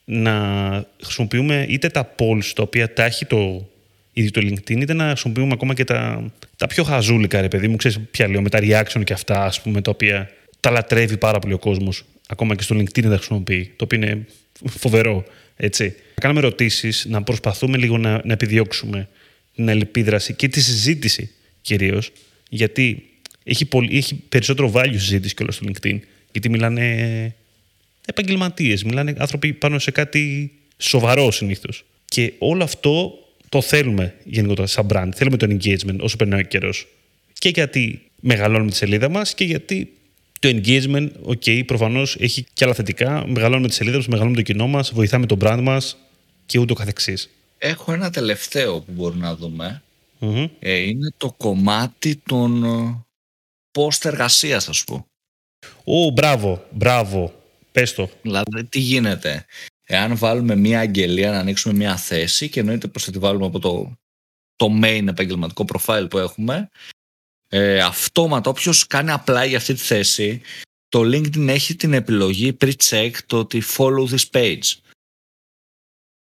Να 0.04 0.86
χρησιμοποιούμε 1.02 1.66
είτε 1.68 1.88
τα 1.88 2.14
polls 2.18 2.44
τα 2.54 2.62
οποία 2.62 2.92
τα 2.92 3.04
έχει 3.04 3.26
το 3.26 3.68
ήδη 4.12 4.30
το 4.30 4.40
LinkedIn, 4.44 4.80
είτε 4.80 4.92
να 4.92 5.06
χρησιμοποιούμε 5.08 5.52
ακόμα 5.52 5.74
και 5.74 5.84
τα, 5.84 6.30
τα 6.56 6.66
πιο 6.66 6.84
χαζούλικα, 6.84 7.40
ρε 7.40 7.48
παιδί 7.48 7.68
μου, 7.68 7.76
ξέρεις 7.76 8.00
ποια 8.10 8.28
λέω, 8.28 8.42
με 8.42 8.48
τα 8.48 8.58
reaction 8.62 9.02
και 9.04 9.12
αυτά, 9.12 9.44
ας 9.44 9.60
πούμε, 9.62 9.80
τα 9.80 9.90
οποία 9.90 10.30
τα 10.66 10.72
λατρεύει 10.72 11.16
πάρα 11.16 11.38
πολύ 11.38 11.54
ο 11.54 11.58
κόσμος. 11.58 12.04
Ακόμα 12.28 12.54
και 12.54 12.62
στο 12.62 12.76
LinkedIn 12.76 13.02
τα 13.02 13.16
χρησιμοποιεί, 13.16 13.72
το 13.76 13.84
οποίο 13.84 13.98
είναι 13.98 14.26
φοβερό, 14.64 15.24
έτσι. 15.56 15.84
Να 15.84 16.20
κάνουμε 16.20 16.40
ερωτήσεις, 16.40 17.06
να 17.08 17.22
προσπαθούμε 17.22 17.78
λίγο 17.78 17.98
να, 17.98 18.20
να 18.24 18.32
επιδιώξουμε 18.32 19.08
την 19.54 19.68
ελπίδραση 19.68 20.34
και 20.34 20.48
τη 20.48 20.60
συζήτηση 20.60 21.30
κυρίως, 21.60 22.12
γιατί 22.48 23.08
έχει, 23.44 23.64
πολύ, 23.64 23.96
έχει 23.96 24.14
περισσότερο 24.14 24.72
value 24.74 24.92
συζήτηση 24.92 25.34
και 25.34 25.42
όλα 25.42 25.52
στο 25.52 25.66
LinkedIn, 25.68 25.98
γιατί 26.32 26.48
μιλάνε 26.48 27.34
επαγγελματίες, 28.06 28.84
μιλάνε 28.84 29.14
άνθρωποι 29.18 29.52
πάνω 29.52 29.78
σε 29.78 29.90
κάτι 29.90 30.52
σοβαρό 30.78 31.30
συνήθως. 31.30 31.84
Και 32.04 32.32
όλο 32.38 32.64
αυτό 32.64 33.18
το 33.48 33.62
θέλουμε 33.62 34.14
γενικότερα 34.24 34.66
σαν 34.66 34.86
brand. 34.92 35.08
Θέλουμε 35.14 35.36
το 35.36 35.46
engagement 35.50 35.98
όσο 35.98 36.16
περνάει 36.16 36.40
ο 36.40 36.44
καιρός. 36.44 36.86
Και 37.32 37.48
γιατί 37.48 38.00
μεγαλώνουμε 38.20 38.70
τη 38.70 38.76
σελίδα 38.76 39.08
μας 39.08 39.34
και 39.34 39.44
γιατί 39.44 39.90
το 40.46 40.60
engagement, 40.62 41.10
OK, 41.26 41.66
προφανώς 41.66 42.16
έχει 42.18 42.46
και 42.52 42.64
άλλα 42.64 42.74
θετικά. 42.74 43.26
Μεγαλώνουμε 43.26 43.68
τη 43.68 43.74
σελίδα 43.74 43.96
μας, 43.96 44.06
μεγαλώνουμε 44.06 44.42
το 44.42 44.52
κοινό 44.52 44.66
μας, 44.66 44.92
βοηθάμε 44.92 45.26
το 45.26 45.36
brand 45.40 45.60
μας 45.62 45.96
και 46.46 46.58
ούτω 46.58 46.74
καθεξής. 46.74 47.30
Έχω 47.58 47.92
ένα 47.92 48.10
τελευταίο 48.10 48.80
που 48.80 48.92
μπορούμε 48.92 49.26
να 49.26 49.36
δούμε. 49.36 49.82
Ε, 50.58 50.74
είναι 50.74 51.12
το 51.16 51.34
κομμάτι 51.36 52.22
των 52.26 52.64
ε, 52.64 53.04
post 53.72 54.04
εργασίας, 54.04 54.68
ας 54.68 54.84
πω. 54.84 55.06
Ω, 55.84 56.10
μπράβο, 56.10 56.66
μπράβο. 56.70 57.34
Πες 57.72 57.94
το. 57.94 58.10
Δηλαδή, 58.22 58.64
τι 58.68 58.78
γίνεται 58.78 59.44
εάν 59.86 60.16
βάλουμε 60.16 60.56
μια 60.56 60.80
αγγελία 60.80 61.30
να 61.30 61.38
ανοίξουμε 61.38 61.74
μια 61.74 61.96
θέση 61.96 62.48
και 62.48 62.60
εννοείται 62.60 62.88
πως 62.88 63.04
θα 63.04 63.10
τη 63.10 63.18
βάλουμε 63.18 63.46
από 63.46 63.58
το, 63.58 63.96
το 64.56 64.78
main 64.82 65.04
επαγγελματικό 65.08 65.64
profile 65.72 66.06
που 66.10 66.18
έχουμε 66.18 66.68
ε, 67.48 67.80
αυτόματα 67.80 68.50
όποιος 68.50 68.86
κάνει 68.86 69.10
απλά 69.10 69.44
για 69.44 69.56
αυτή 69.56 69.74
τη 69.74 69.80
θέση 69.80 70.40
το 70.88 71.00
LinkedIn 71.00 71.48
έχει 71.48 71.76
την 71.76 71.92
επιλογή 71.92 72.56
pre-check 72.60 73.10
το 73.26 73.38
ότι 73.38 73.62
follow 73.76 74.08
this 74.08 74.30
page 74.30 74.78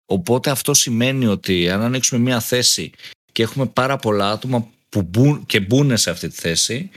οπότε 0.06 0.50
αυτό 0.50 0.74
σημαίνει 0.74 1.26
ότι 1.26 1.70
αν 1.70 1.82
ανοίξουμε 1.82 2.22
μια 2.22 2.40
θέση 2.40 2.92
και 3.32 3.44
έχουμε 3.44 3.66
πάρα 3.66 3.98
πολλά 3.98 4.32
άτομα 4.32 4.70
που 4.90 5.02
μπουν 5.02 5.46
και 5.46 5.60
μπουν 5.60 5.98
σε 5.98 6.10
αυτή 6.10 6.28
τη 6.28 6.36
θέση 6.36 6.90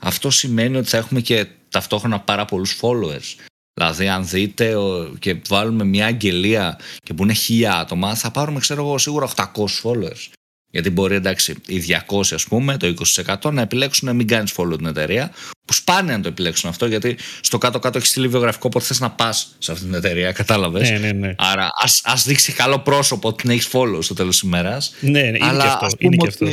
αυτό 0.00 0.30
σημαίνει 0.30 0.76
ότι 0.76 0.88
θα 0.88 0.96
έχουμε 0.96 1.20
και 1.20 1.46
ταυτόχρονα 1.68 2.20
πάρα 2.20 2.44
πολλούς 2.44 2.80
followers 2.82 3.44
Δηλαδή, 3.74 4.08
αν 4.08 4.28
δείτε 4.28 4.74
και 5.18 5.40
βάλουμε 5.48 5.84
μια 5.84 6.06
αγγελία 6.06 6.78
και 6.98 7.14
που 7.14 7.22
είναι 7.22 7.32
χίλια 7.32 7.78
άτομα, 7.78 8.14
θα 8.14 8.30
πάρουμε, 8.30 8.60
ξέρω 8.60 8.82
εγώ, 8.82 8.98
σίγουρα 8.98 9.28
800 9.36 9.44
followers. 9.82 10.28
Γιατί 10.74 10.90
μπορεί, 10.90 11.14
εντάξει, 11.14 11.54
οι 11.66 11.84
200, 12.08 12.34
ας 12.34 12.44
πούμε, 12.44 12.76
το 12.76 12.86
20% 12.86 13.52
να 13.52 13.60
επιλέξουν 13.60 14.08
να 14.08 14.14
μην 14.14 14.26
κάνεις 14.26 14.52
follow 14.56 14.76
την 14.76 14.86
εταιρεία, 14.86 15.30
που 15.64 15.72
σπάνια 15.72 16.16
να 16.16 16.22
το 16.22 16.28
επιλέξουν 16.28 16.70
αυτό, 16.70 16.86
γιατί 16.86 17.16
στο 17.40 17.58
κάτω-κάτω 17.58 17.98
έχεις 17.98 18.10
στείλει 18.10 18.28
βιογραφικό 18.28 18.68
πότε 18.68 18.84
θες 18.84 19.00
να 19.00 19.10
πας 19.10 19.54
σε 19.58 19.72
αυτή 19.72 19.84
την 19.84 19.94
εταιρεία, 19.94 20.32
κατάλαβες. 20.32 20.90
Ναι, 20.90 20.98
ναι, 20.98 21.12
ναι. 21.12 21.34
Άρα, 21.38 21.68
ας 22.02 22.24
δείξει 22.24 22.52
καλό 22.52 22.78
πρόσωπο 22.78 23.28
ότι 23.28 23.50
έχεις 23.50 23.68
follow 23.72 23.98
στο 24.00 24.14
τέλος 24.14 24.38
της 24.38 24.48
ημέρας. 24.48 24.94
Ναι, 25.00 25.10
ναι, 25.10 25.26
είναι 25.26 25.38
Αλλά, 25.40 25.62
και 25.62 25.68
αυτό. 25.70 25.96
Είναι 25.98 26.16
και 26.16 26.26
αυτό. 26.28 26.46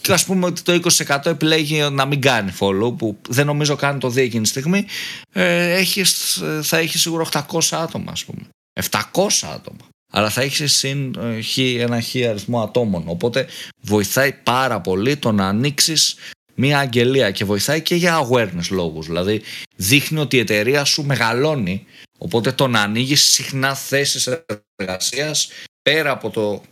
Και 0.00 0.12
ας 0.12 0.24
πούμε 0.24 0.46
ότι 0.46 0.62
το 0.62 0.72
20% 0.72 1.26
επιλέγει 1.30 1.88
να 1.90 2.04
μην 2.04 2.20
κάνει 2.20 2.52
follow, 2.58 2.98
που 2.98 3.18
δεν 3.28 3.46
νομίζω 3.46 3.76
καν 3.76 3.98
το 3.98 4.08
δει 4.08 4.20
εκείνη 4.20 4.42
τη 4.42 4.48
στιγμή, 4.48 4.86
ε, 5.32 5.72
έχεις, 5.72 6.42
θα 6.62 6.76
έχεις 6.76 7.00
σίγουρα 7.00 7.22
800 7.22 7.76
άτομα, 7.76 8.12
ας 8.12 8.24
πούμε. 8.24 8.48
700 8.72 9.46
άτομα 9.54 9.92
αλλά 10.16 10.30
θα 10.30 10.40
έχεις 10.40 10.76
συν 10.76 11.14
ε, 11.56 11.82
ένα 11.82 12.00
χι 12.00 12.26
αριθμό 12.26 12.62
ατόμων. 12.62 13.02
Οπότε 13.06 13.46
βοηθάει 13.80 14.32
πάρα 14.32 14.80
πολύ 14.80 15.16
το 15.16 15.32
να 15.32 15.48
ανοίξεις 15.48 16.16
μία 16.54 16.78
αγγελία 16.78 17.30
και 17.30 17.44
βοηθάει 17.44 17.82
και 17.82 17.94
για 17.94 18.28
awareness 18.28 18.68
λόγους. 18.70 19.06
Δηλαδή 19.06 19.42
δείχνει 19.76 20.18
ότι 20.18 20.36
η 20.36 20.38
εταιρεία 20.38 20.84
σου 20.84 21.04
μεγαλώνει, 21.04 21.86
οπότε 22.18 22.52
το 22.52 22.66
να 22.66 22.80
ανοίγεις 22.80 23.22
συχνά 23.22 23.74
θέσεις 23.74 24.28
εργασίας 24.76 25.48
πέρα 25.82 26.10
από 26.10 26.30
το 26.30 26.62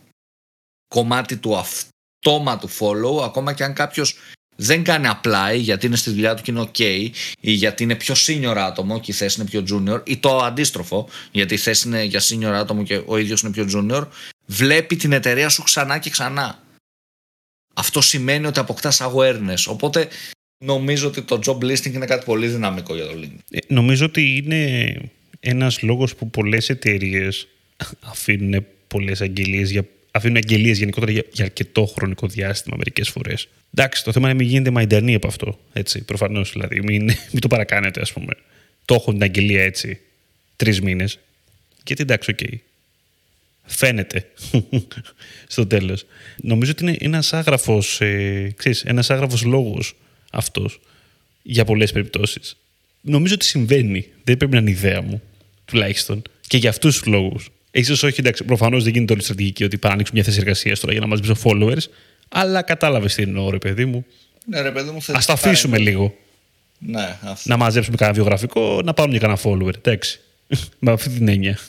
κομμάτι 0.87 1.37
του 1.37 1.57
αυτόματου 1.57 2.69
follow, 2.79 3.23
ακόμα 3.23 3.53
και 3.53 3.63
αν 3.63 3.73
κάποιος 3.73 4.17
δεν 4.55 4.83
κάνει 4.83 5.07
apply 5.11 5.55
γιατί 5.57 5.85
είναι 5.85 5.95
στη 5.95 6.09
δουλειά 6.09 6.33
του 6.33 6.41
και 6.41 6.51
είναι 6.51 6.69
ok 6.73 7.09
ή 7.39 7.51
γιατί 7.51 7.83
είναι 7.83 7.95
πιο 7.95 8.15
senior 8.17 8.55
άτομο 8.57 8.99
και 8.99 9.11
η 9.11 9.13
θέση 9.13 9.41
είναι 9.41 9.49
πιο 9.49 9.65
junior 9.69 10.09
ή 10.09 10.17
το 10.17 10.37
αντίστροφο 10.37 11.09
γιατί 11.31 11.53
η 11.53 11.57
θέση 11.57 11.87
είναι 11.87 12.03
για 12.03 12.21
senior 12.21 12.53
άτομο 12.53 12.83
και 12.83 13.01
ο 13.05 13.17
ίδιος 13.17 13.41
είναι 13.41 13.51
πιο 13.51 13.67
junior 13.73 14.07
βλέπει 14.45 14.95
την 14.95 15.11
εταιρεία 15.11 15.49
σου 15.49 15.63
ξανά 15.63 15.99
και 15.99 16.09
ξανά. 16.09 16.63
Αυτό 17.73 18.01
σημαίνει 18.01 18.45
ότι 18.45 18.59
αποκτάς 18.59 19.01
awareness. 19.01 19.65
Οπότε 19.67 20.07
νομίζω 20.65 21.07
ότι 21.07 21.21
το 21.21 21.39
job 21.45 21.57
listing 21.63 21.93
είναι 21.93 22.05
κάτι 22.05 22.25
πολύ 22.25 22.47
δυναμικό 22.47 22.95
για 22.95 23.05
το 23.05 23.13
LinkedIn. 23.15 23.39
Ε, 23.51 23.57
νομίζω 23.67 24.05
ότι 24.05 24.35
είναι 24.35 24.93
ένας 25.39 25.81
λόγος 25.81 26.15
που 26.15 26.29
πολλές 26.29 26.69
εταιρείες 26.69 27.47
αφήνουν 27.99 28.65
πολλές 28.87 29.21
αγγελίες 29.21 29.71
για 29.71 29.85
αφήνουν 30.15 30.35
αγγελίες 30.35 30.77
γενικότερα 30.77 31.11
για, 31.11 31.23
για 31.31 31.45
αρκετό 31.45 31.85
χρονικό 31.85 32.27
διάστημα 32.27 32.75
μερικές 32.77 33.09
φορές. 33.09 33.47
Εντάξει, 33.73 34.03
το 34.03 34.11
θέμα 34.11 34.25
είναι 34.25 34.37
να 34.37 34.43
μην 34.43 34.51
γίνετε 34.51 34.71
μαϊντανοί 34.71 35.13
από 35.15 35.27
αυτό. 35.27 35.59
Έτσι, 35.73 36.03
προφανώς 36.03 36.51
δηλαδή. 36.51 36.81
Μην, 36.81 37.03
μην 37.03 37.39
το 37.39 37.47
παρακάνετε, 37.47 38.01
ας 38.01 38.13
πούμε. 38.13 38.33
Το 38.85 38.93
έχω 38.93 39.11
την 39.11 39.23
αγγελία 39.23 39.63
έτσι 39.63 39.99
τρεις 40.55 40.81
μήνες. 40.81 41.19
Και 41.83 41.95
εντάξει, 41.97 42.31
ok. 42.31 42.37
Okay. 42.41 42.55
Φαίνεται 43.65 44.31
στο 45.47 45.67
τέλος. 45.67 46.05
Νομίζω 46.41 46.71
ότι 46.71 46.83
είναι 46.83 46.97
ένας 46.99 47.33
άγραφος 47.33 48.01
ε, 48.01 48.55
ένας 48.83 49.09
άγραφος 49.09 49.43
λόγος 49.43 49.95
αυτός 50.31 50.79
για 51.41 51.65
πολλές 51.65 51.91
περιπτώσεις. 51.91 52.57
Νομίζω 53.01 53.33
ότι 53.33 53.45
συμβαίνει. 53.45 54.07
Δεν 54.23 54.37
πρέπει 54.37 54.53
να 54.53 54.59
είναι 54.59 54.69
ιδέα 54.69 55.01
μου, 55.01 55.21
τουλάχιστον. 55.65 56.21
Και 56.47 56.57
για 56.57 56.69
αυτούς 56.69 56.97
τους 56.97 57.05
λόγους 57.05 57.49
σω 57.81 58.07
όχι, 58.07 58.19
εντάξει, 58.19 58.43
προφανώς 58.43 58.83
δεν 58.83 58.93
γίνεται 58.93 59.13
όλη 59.13 59.21
η 59.21 59.25
στρατηγική 59.25 59.63
ότι 59.63 59.77
πάμε 59.77 59.87
να 59.87 59.93
ανοίξουμε 59.93 60.19
μια 60.19 60.29
θέση 60.29 60.39
εργασίας 60.41 60.79
τώρα 60.79 60.91
για 60.91 61.01
να 61.01 61.07
μαζέψω 61.07 61.35
followers. 61.43 61.91
Αλλά 62.29 62.61
κατάλαβες 62.61 63.15
τι 63.15 63.21
εννοώ, 63.21 63.49
ρε 63.49 63.57
παιδί 63.57 63.85
μου. 63.85 64.05
Ναι, 64.45 64.61
ρε 64.61 64.71
παιδί 64.71 64.89
μου, 64.89 64.97
Ας 64.97 65.19
τα 65.25 65.33
αφήσουμε 65.33 65.77
λίγο. 65.77 66.15
Ναι, 66.79 67.17
Να 67.43 67.57
μαζέψουμε 67.57 67.95
κανένα 67.97 68.17
βιογραφικό, 68.17 68.81
να 68.83 68.93
πάρουμε 68.93 69.17
για 69.17 69.27
κανένα 69.27 69.41
follower. 69.43 69.75
Εντάξει. 69.77 70.19
με 70.79 70.91
αυτή 70.91 71.09
την 71.09 71.27
έννοια. 71.27 71.59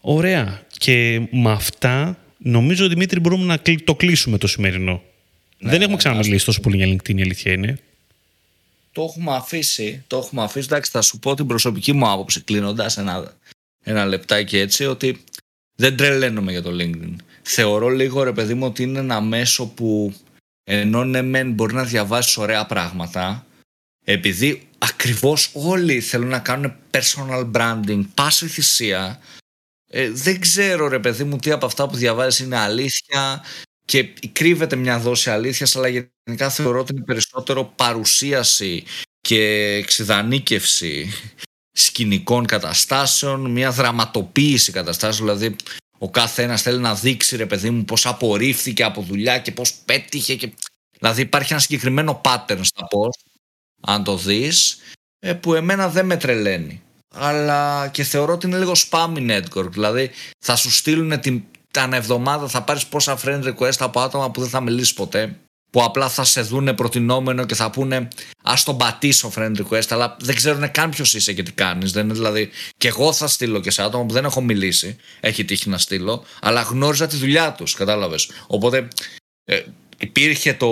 Ωραία. 0.00 0.62
Και 0.78 1.20
με 1.30 1.50
αυτά 1.50 2.18
νομίζω, 2.38 2.88
Δημήτρη, 2.88 3.20
μπορούμε 3.20 3.44
να 3.44 3.76
το 3.84 3.94
κλείσουμε 3.94 4.38
το 4.38 4.46
σημερινό. 4.46 5.02
Ναι, 5.58 5.70
δεν 5.70 5.80
έχουμε 5.82 5.96
ξαναμιλήσει 5.96 6.44
τόσο 6.44 6.60
πολύ 6.60 6.76
για 6.76 6.86
LinkedIn, 6.86 7.18
η 7.18 7.22
αλήθεια 7.22 7.52
είναι. 7.52 7.78
Το 8.92 9.02
έχουμε 9.02 9.36
αφήσει. 9.36 10.04
Το 10.06 10.16
έχουμε 10.16 10.42
αφήσει. 10.42 10.66
Εντάξει, 10.70 10.90
θα 10.90 11.02
σου 11.02 11.18
πω 11.18 11.34
την 11.34 11.46
προσωπική 11.46 11.92
μου 11.92 12.10
άποψη 12.10 12.40
κλείνοντας 12.40 12.98
ένα, 12.98 13.36
ένα 13.82 14.04
λεπτάκι 14.04 14.56
έτσι, 14.56 14.84
ότι 14.84 15.24
δεν 15.76 15.96
τρελαίνομαι 15.96 16.50
για 16.50 16.62
το 16.62 16.70
LinkedIn. 16.70 17.14
Θεωρώ 17.42 17.88
λίγο 17.88 18.22
ρε 18.22 18.32
παιδί 18.32 18.54
μου 18.54 18.66
ότι 18.66 18.82
είναι 18.82 18.98
ένα 18.98 19.20
μέσο 19.20 19.66
που 19.66 20.14
ενώ 20.64 21.04
ναι 21.04 21.22
μεν 21.22 21.52
μπορεί 21.52 21.74
να 21.74 21.84
διαβάσεις 21.84 22.36
ωραία 22.36 22.66
πράγματα 22.66 23.46
επειδή 24.04 24.68
ακριβώς 24.78 25.50
όλοι 25.52 26.00
θέλουν 26.00 26.28
να 26.28 26.38
κάνουν 26.38 26.74
personal 26.90 27.50
branding, 27.52 28.04
πάση 28.14 28.46
θυσία 28.46 29.20
ε, 29.90 30.10
δεν 30.10 30.40
ξέρω 30.40 30.88
ρε 30.88 30.98
παιδί 30.98 31.24
μου 31.24 31.36
τι 31.36 31.50
από 31.50 31.66
αυτά 31.66 31.88
που 31.88 31.96
διαβάζεις 31.96 32.40
είναι 32.40 32.56
αλήθεια 32.56 33.44
και 33.84 34.14
κρύβεται 34.32 34.76
μια 34.76 34.98
δόση 34.98 35.30
αλήθειας 35.30 35.76
αλλά 35.76 35.88
γενικά 35.88 36.50
θεωρώ 36.50 36.80
ότι 36.80 36.92
είναι 36.94 37.04
περισσότερο 37.04 37.72
παρουσίαση 37.76 38.84
και 39.20 39.42
εξειδανίκευση 39.82 41.12
σκηνικών 41.76 42.46
καταστάσεων, 42.46 43.50
μια 43.50 43.70
δραματοποίηση 43.70 44.72
καταστάσεων, 44.72 45.28
δηλαδή 45.28 45.56
ο 45.98 46.10
κάθε 46.10 46.42
ένας 46.42 46.62
θέλει 46.62 46.78
να 46.78 46.94
δείξει 46.94 47.36
ρε 47.36 47.46
παιδί 47.46 47.70
μου 47.70 47.84
πώς 47.84 48.06
απορρίφθηκε 48.06 48.84
από 48.84 49.02
δουλειά 49.02 49.38
και 49.38 49.52
πώς 49.52 49.74
πέτυχε 49.84 50.34
και... 50.34 50.52
δηλαδή 50.98 51.20
υπάρχει 51.20 51.52
ένα 51.52 51.60
συγκεκριμένο 51.60 52.20
pattern 52.24 52.60
στα 52.62 52.86
πώς 52.86 53.16
αν 53.80 54.04
το 54.04 54.16
δεις 54.16 54.78
ε, 55.18 55.32
που 55.32 55.54
εμένα 55.54 55.88
δεν 55.88 56.06
με 56.06 56.16
τρελαίνει. 56.16 56.82
Αλλά 57.14 57.88
και 57.88 58.02
θεωρώ 58.02 58.32
ότι 58.32 58.46
είναι 58.46 58.58
λίγο 58.58 58.72
spam 58.90 59.16
network 59.16 59.70
δηλαδή 59.70 60.10
θα 60.38 60.56
σου 60.56 60.70
στείλουν 60.70 61.20
την, 61.20 61.42
την 61.70 61.92
εβδομάδα 61.92 62.48
θα 62.48 62.62
πάρεις 62.62 62.86
πόσα 62.86 63.18
friend 63.24 63.54
request 63.54 63.76
από 63.78 64.00
άτομα 64.00 64.30
που 64.30 64.40
δεν 64.40 64.50
θα 64.50 64.60
μιλήσεις 64.60 64.94
ποτέ 64.94 65.36
που 65.74 65.82
απλά 65.82 66.08
θα 66.08 66.24
σε 66.24 66.40
δούνε 66.40 66.72
προτινόμενο 66.72 67.44
και 67.44 67.54
θα 67.54 67.70
πούνε 67.70 68.08
Α 68.42 68.54
τον 68.64 68.76
πατήσω 68.76 69.32
friend 69.36 69.52
request, 69.56 69.86
αλλά 69.88 70.16
δεν 70.20 70.34
ξέρουν 70.34 70.70
καν 70.70 70.90
ποιος 70.90 71.14
είσαι 71.14 71.32
και 71.32 71.42
τι 71.42 71.52
κάνεις. 71.52 71.92
Δεν 71.92 72.04
είναι 72.04 72.14
δηλαδή. 72.14 72.50
Και 72.76 72.88
εγώ 72.88 73.12
θα 73.12 73.26
στείλω 73.26 73.60
και 73.60 73.70
σε 73.70 73.82
άτομα 73.82 74.04
που 74.04 74.12
δεν 74.12 74.24
έχω 74.24 74.40
μιλήσει, 74.40 74.96
έχει 75.20 75.44
τύχει 75.44 75.68
να 75.68 75.78
στείλω, 75.78 76.24
αλλά 76.40 76.62
γνώριζα 76.62 77.06
τη 77.06 77.16
δουλειά 77.16 77.52
τους, 77.52 77.74
κατάλαβες. 77.74 78.30
Οπότε 78.46 78.88
ε, 79.44 79.62
υπήρχε 79.98 80.54
το, 80.54 80.70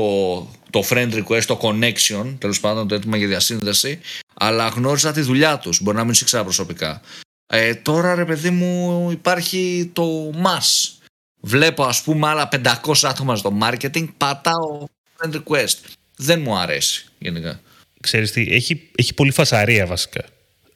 το 0.70 0.84
friend 0.88 1.24
request, 1.24 1.44
το 1.44 1.58
connection, 1.62 2.34
τέλος 2.38 2.60
πάντων 2.60 2.88
το 2.88 2.94
έτοιμο 2.94 3.16
για 3.16 3.26
διασύνδεση, 3.26 4.00
αλλά 4.34 4.68
γνώριζα 4.68 5.12
τη 5.12 5.20
δουλειά 5.20 5.58
τους. 5.58 5.82
Μπορεί 5.82 5.96
να 5.96 6.04
μην 6.04 6.14
σε 6.14 6.20
ήξερα 6.22 6.42
προσωπικά. 6.42 7.00
Ε, 7.46 7.74
τώρα 7.74 8.14
ρε 8.14 8.24
παιδί 8.24 8.50
μου 8.50 9.08
υπάρχει 9.10 9.90
το 9.92 10.30
mass 10.44 11.01
Βλέπω 11.44 11.83
ας 11.83 12.02
πούμε 12.02 12.28
άλλα 12.28 12.48
500 12.52 12.94
άτομα 13.02 13.37
στο 13.37 13.59
marketing, 13.62 14.09
πατάω 14.16 14.85
friend 15.16 15.35
request. 15.35 15.76
Δεν 16.16 16.40
μου 16.40 16.57
αρέσει 16.57 17.07
γενικά. 17.18 17.61
Ξέρεις 18.00 18.33
τι, 18.33 18.46
έχει, 18.50 18.90
έχει 18.94 19.14
πολύ 19.14 19.31
φασαρία 19.31 19.87
βασικά. 19.87 20.24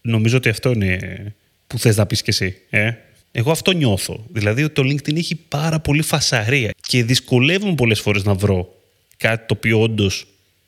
Νομίζω 0.00 0.36
ότι 0.36 0.48
αυτό 0.48 0.70
είναι 0.70 1.34
που 1.66 1.78
θες 1.78 1.96
να 1.96 2.06
πεις 2.06 2.22
και 2.22 2.30
εσύ. 2.30 2.56
Ε; 2.70 2.92
Εγώ 3.32 3.50
αυτό 3.50 3.72
νιώθω. 3.72 4.24
Δηλαδή 4.28 4.62
ότι 4.62 4.74
το 4.74 4.82
LinkedIn 4.82 5.16
έχει 5.16 5.34
πάρα 5.34 5.80
πολύ 5.80 6.02
φασαρία 6.02 6.70
και 6.80 7.04
δυσκολεύομαι 7.04 7.74
πολλές 7.74 8.00
φορές 8.00 8.24
να 8.24 8.34
βρω 8.34 8.74
κάτι 9.16 9.46
το 9.46 9.54
οποίο 9.56 9.80
όντως 9.80 10.26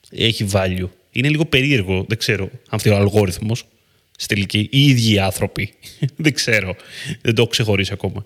έχει 0.09 0.47
value. 0.51 0.89
Είναι 1.11 1.29
λίγο 1.29 1.45
περίεργο, 1.45 2.05
δεν 2.07 2.17
ξέρω 2.17 2.49
αν 2.69 2.79
θέλει 2.79 2.95
ο 2.95 2.97
αλγόριθμος 2.97 3.65
στη 4.17 4.33
τελική, 4.33 4.69
οι 4.71 4.85
ίδιοι 4.85 5.19
άνθρωποι. 5.19 5.73
δεν 6.15 6.33
ξέρω, 6.33 6.75
δεν 7.21 7.35
το 7.35 7.41
έχω 7.41 7.51
ξεχωρίσει 7.51 7.93
ακόμα. 7.93 8.25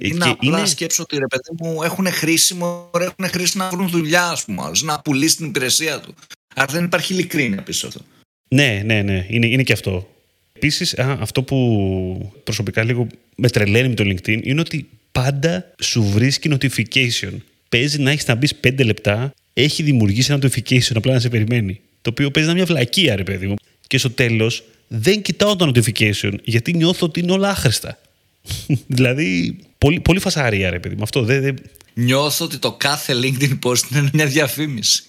Είναι 0.00 0.24
και 0.24 0.30
απλά 0.30 0.58
είναι... 0.58 0.66
σκέψω 0.66 1.02
ότι 1.02 1.16
ρε 1.18 1.26
παιδί 1.26 1.62
μου 1.62 1.82
έχουν 1.82 2.06
χρήσιμο, 2.06 2.90
έχουν 3.00 3.28
χρήση 3.28 3.58
να 3.58 3.68
βρουν 3.68 3.88
δουλειά, 3.88 4.28
ας 4.28 4.44
πούμε, 4.44 4.70
να 4.82 5.00
πουλήσει 5.00 5.36
την 5.36 5.46
υπηρεσία 5.46 6.00
του. 6.00 6.14
Άρα 6.54 6.72
δεν 6.72 6.84
υπάρχει 6.84 7.12
ειλικρίνεια 7.12 7.62
πίσω 7.62 7.86
αυτό. 7.86 8.00
Ναι, 8.48 8.82
ναι, 8.84 9.02
ναι, 9.02 9.26
είναι, 9.28 9.46
είναι 9.46 9.62
και 9.62 9.72
αυτό. 9.72 10.08
Επίσης, 10.52 10.94
αυτό 10.98 11.42
που 11.42 12.32
προσωπικά 12.44 12.84
λίγο 12.84 13.06
με 13.36 13.48
τρελαίνει 13.48 13.88
με 13.88 13.94
το 13.94 14.04
LinkedIn 14.04 14.40
είναι 14.42 14.60
ότι 14.60 14.88
πάντα 15.12 15.74
σου 15.82 16.02
βρίσκει 16.02 16.50
notification. 16.52 17.32
Παίζει 17.68 17.98
να 17.98 18.10
έχεις 18.10 18.26
να 18.26 18.34
μπεις 18.34 18.54
5 18.64 18.84
λεπτά, 18.84 19.32
έχει 19.52 19.82
δημιουργήσει 19.82 20.32
ένα 20.32 20.48
notification 20.48 20.92
απλά 20.94 21.12
να 21.12 21.20
σε 21.20 21.28
περιμένει. 21.28 21.80
Το 22.02 22.10
οποίο 22.10 22.30
παίζει 22.30 22.48
να 22.48 22.54
είναι 22.54 22.64
μια 22.64 22.74
βλακία, 22.74 23.16
ρε 23.16 23.22
παιδί 23.22 23.46
μου. 23.46 23.54
Και 23.86 23.98
στο 23.98 24.10
τέλος 24.10 24.64
δεν 24.88 25.22
κοιτάω 25.22 25.56
το 25.56 25.72
notification 25.74 26.32
γιατί 26.44 26.72
νιώθω 26.72 27.06
ότι 27.06 27.20
είναι 27.20 27.32
όλα 27.32 27.48
άχρηστα. 27.50 27.98
δηλαδή, 28.86 29.58
πολύ, 29.80 30.00
πολύ 30.00 30.20
φασαρία, 30.20 30.70
ρε 30.70 30.80
παιδί 30.80 30.94
μου. 30.94 31.02
Αυτό 31.02 31.22
δεν, 31.22 31.58
Νιώθω 31.94 32.44
ότι 32.44 32.58
το 32.58 32.72
κάθε 32.72 33.14
LinkedIn 33.14 33.58
post 33.62 33.90
είναι 33.90 34.10
μια 34.12 34.26
διαφήμιση. 34.26 35.02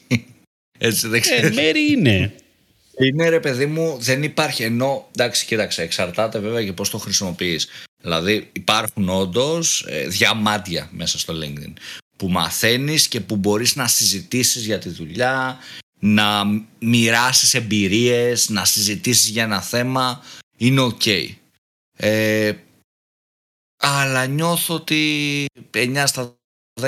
Έτσι, 0.77 1.07
δεν 1.07 1.21
ξέρω. 1.21 1.47
Ε, 1.47 1.51
μέρη 1.51 1.91
είναι. 1.91 2.33
Είναι 2.97 3.29
ρε 3.29 3.39
παιδί 3.39 3.65
μου, 3.65 3.97
δεν 3.99 4.23
υπάρχει 4.23 4.63
ενώ. 4.63 5.09
Εντάξει, 5.11 5.45
κοίταξε, 5.45 5.81
εξαρτάται 5.81 6.39
βέβαια 6.39 6.63
και 6.63 6.73
πώς 6.73 6.89
το 6.89 6.97
χρησιμοποιείς. 6.97 7.67
Δηλαδή, 8.01 8.49
υπάρχουν 8.51 9.09
όντως 9.09 9.85
ε, 9.87 10.07
διαμάντια 10.07 10.89
μέσα 10.91 11.19
στο 11.19 11.33
LinkedIn 11.41 11.73
που 12.17 12.27
μαθαίνεις 12.27 13.07
και 13.07 13.19
που 13.19 13.35
μπορείς 13.35 13.75
να 13.75 13.87
συζητήσεις 13.87 14.65
για 14.65 14.79
τη 14.79 14.89
δουλειά, 14.89 15.57
να 15.99 16.43
μοιράσεις 16.79 17.53
εμπειρίες, 17.53 18.49
να 18.49 18.65
συζητήσεις 18.65 19.29
για 19.29 19.43
ένα 19.43 19.61
θέμα. 19.61 20.23
Είναι 20.57 20.81
ok. 20.81 21.27
Ε, 21.97 22.51
αλλά 23.81 24.25
νιώθω 24.25 24.75
ότι 24.75 25.45
9 25.73 26.03
στα 26.05 26.35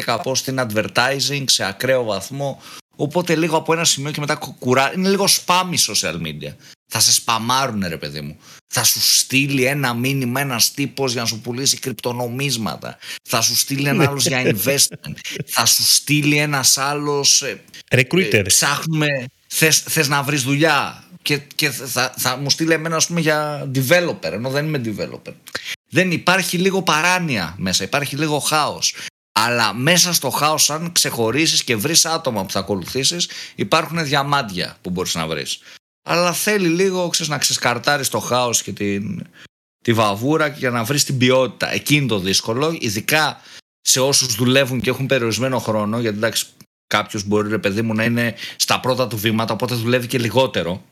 10 0.06 0.18
post 0.24 0.48
είναι 0.48 0.66
advertising 0.70 1.44
σε 1.46 1.66
ακραίο 1.66 2.04
βαθμό. 2.04 2.62
Οπότε 2.96 3.36
λίγο 3.36 3.58
από 3.58 3.74
ένα 3.74 3.84
σημείο 3.86 4.12
και 4.12 4.20
μετά 4.20 4.36
κουρά 4.60 4.94
είναι 4.96 5.10
λίγο 5.10 5.26
spam 5.28 5.70
η 5.72 5.78
social 5.88 6.22
media. 6.22 6.56
Θα 6.92 7.00
σε 7.00 7.12
σπαμάρουν 7.14 7.86
ρε 7.88 7.98
παιδί 7.98 8.22
μου. 8.22 8.38
Θα 8.68 8.84
σου 8.84 9.02
στείλει 9.02 9.66
ένα 9.66 9.94
μήνυμα 9.94 10.42
ένας 10.42 10.72
τύπος 10.72 11.12
για 11.12 11.22
να 11.22 11.28
σου 11.28 11.40
πουλήσει 11.40 11.78
κρυπτονομίσματα. 11.78 12.98
Θα 13.30 13.42
σου 13.42 13.56
στείλει 13.56 13.88
ένα 13.88 14.08
άλλος 14.08 14.28
για 14.28 14.42
investment. 14.44 15.14
Θα 15.56 15.66
σου 15.66 15.84
στείλει 15.84 16.38
ένας 16.38 16.78
άλλος. 16.78 17.42
Ε, 17.42 17.62
Recruiter. 17.92 18.34
Ε, 18.34 18.42
ψάχνουμε 18.42 19.08
θες, 19.48 19.80
θες 19.80 20.08
να 20.08 20.24
βρεις 20.24 20.44
δουλειά. 20.44 21.04
Και, 21.22 21.38
και 21.56 21.70
θα, 21.70 22.14
θα 22.18 22.38
μου 22.38 22.50
στείλει 22.50 22.74
εμένα 22.74 22.96
ας 22.96 23.08
πούμε 23.08 23.20
για 23.20 23.72
developer 23.76 24.32
ενώ 24.32 24.50
δεν 24.50 24.66
είμαι 24.66 24.82
developer 24.86 25.34
δεν 25.94 26.12
υπάρχει 26.12 26.58
λίγο 26.58 26.82
παράνοια 26.82 27.56
μέσα, 27.58 27.84
υπάρχει 27.84 28.16
λίγο 28.16 28.40
χάος. 28.40 28.96
Αλλά 29.32 29.74
μέσα 29.74 30.14
στο 30.14 30.30
χάος 30.30 30.70
αν 30.70 30.92
ξεχωρίσεις 30.92 31.64
και 31.64 31.76
βρεις 31.76 32.06
άτομα 32.06 32.46
που 32.46 32.52
θα 32.52 32.60
ακολουθήσεις 32.60 33.30
υπάρχουν 33.56 34.04
διαμάντια 34.04 34.78
που 34.82 34.90
μπορείς 34.90 35.16
να 35.16 35.28
βρεις. 35.28 35.60
Αλλά 36.06 36.34
θέλει 36.34 36.68
λίγο 36.68 37.08
ξέρεις, 37.08 37.32
να 37.32 37.38
ξεσκαρτάρεις 37.38 38.10
το 38.10 38.20
χάος 38.20 38.64
και 38.64 38.72
την, 38.72 39.28
τη 39.84 39.94
βαβούρα 39.94 40.48
για 40.48 40.70
να 40.70 40.84
βρεις 40.84 41.04
την 41.04 41.18
ποιότητα. 41.18 41.72
Εκείνη 41.72 42.08
το 42.08 42.20
δύσκολο, 42.20 42.78
ειδικά 42.80 43.42
σε 43.82 44.00
όσους 44.00 44.36
δουλεύουν 44.36 44.82
και 44.82 44.90
έχουν 44.90 45.06
περιορισμένο 45.06 45.60
χρόνο, 45.60 46.00
γιατί 46.00 46.18
εντάξει 46.18 46.46
Κάποιος 46.94 47.24
μπορεί, 47.24 47.50
ρε 47.50 47.58
παιδί 47.58 47.82
μου, 47.82 47.94
να 47.94 48.04
είναι 48.04 48.36
στα 48.56 48.80
πρώτα 48.80 49.08
του 49.08 49.18
βήματα, 49.18 49.54
οπότε 49.54 49.76
δουλεύει 49.76 50.08
και 50.08 50.18
λιγότερο. 50.18 50.84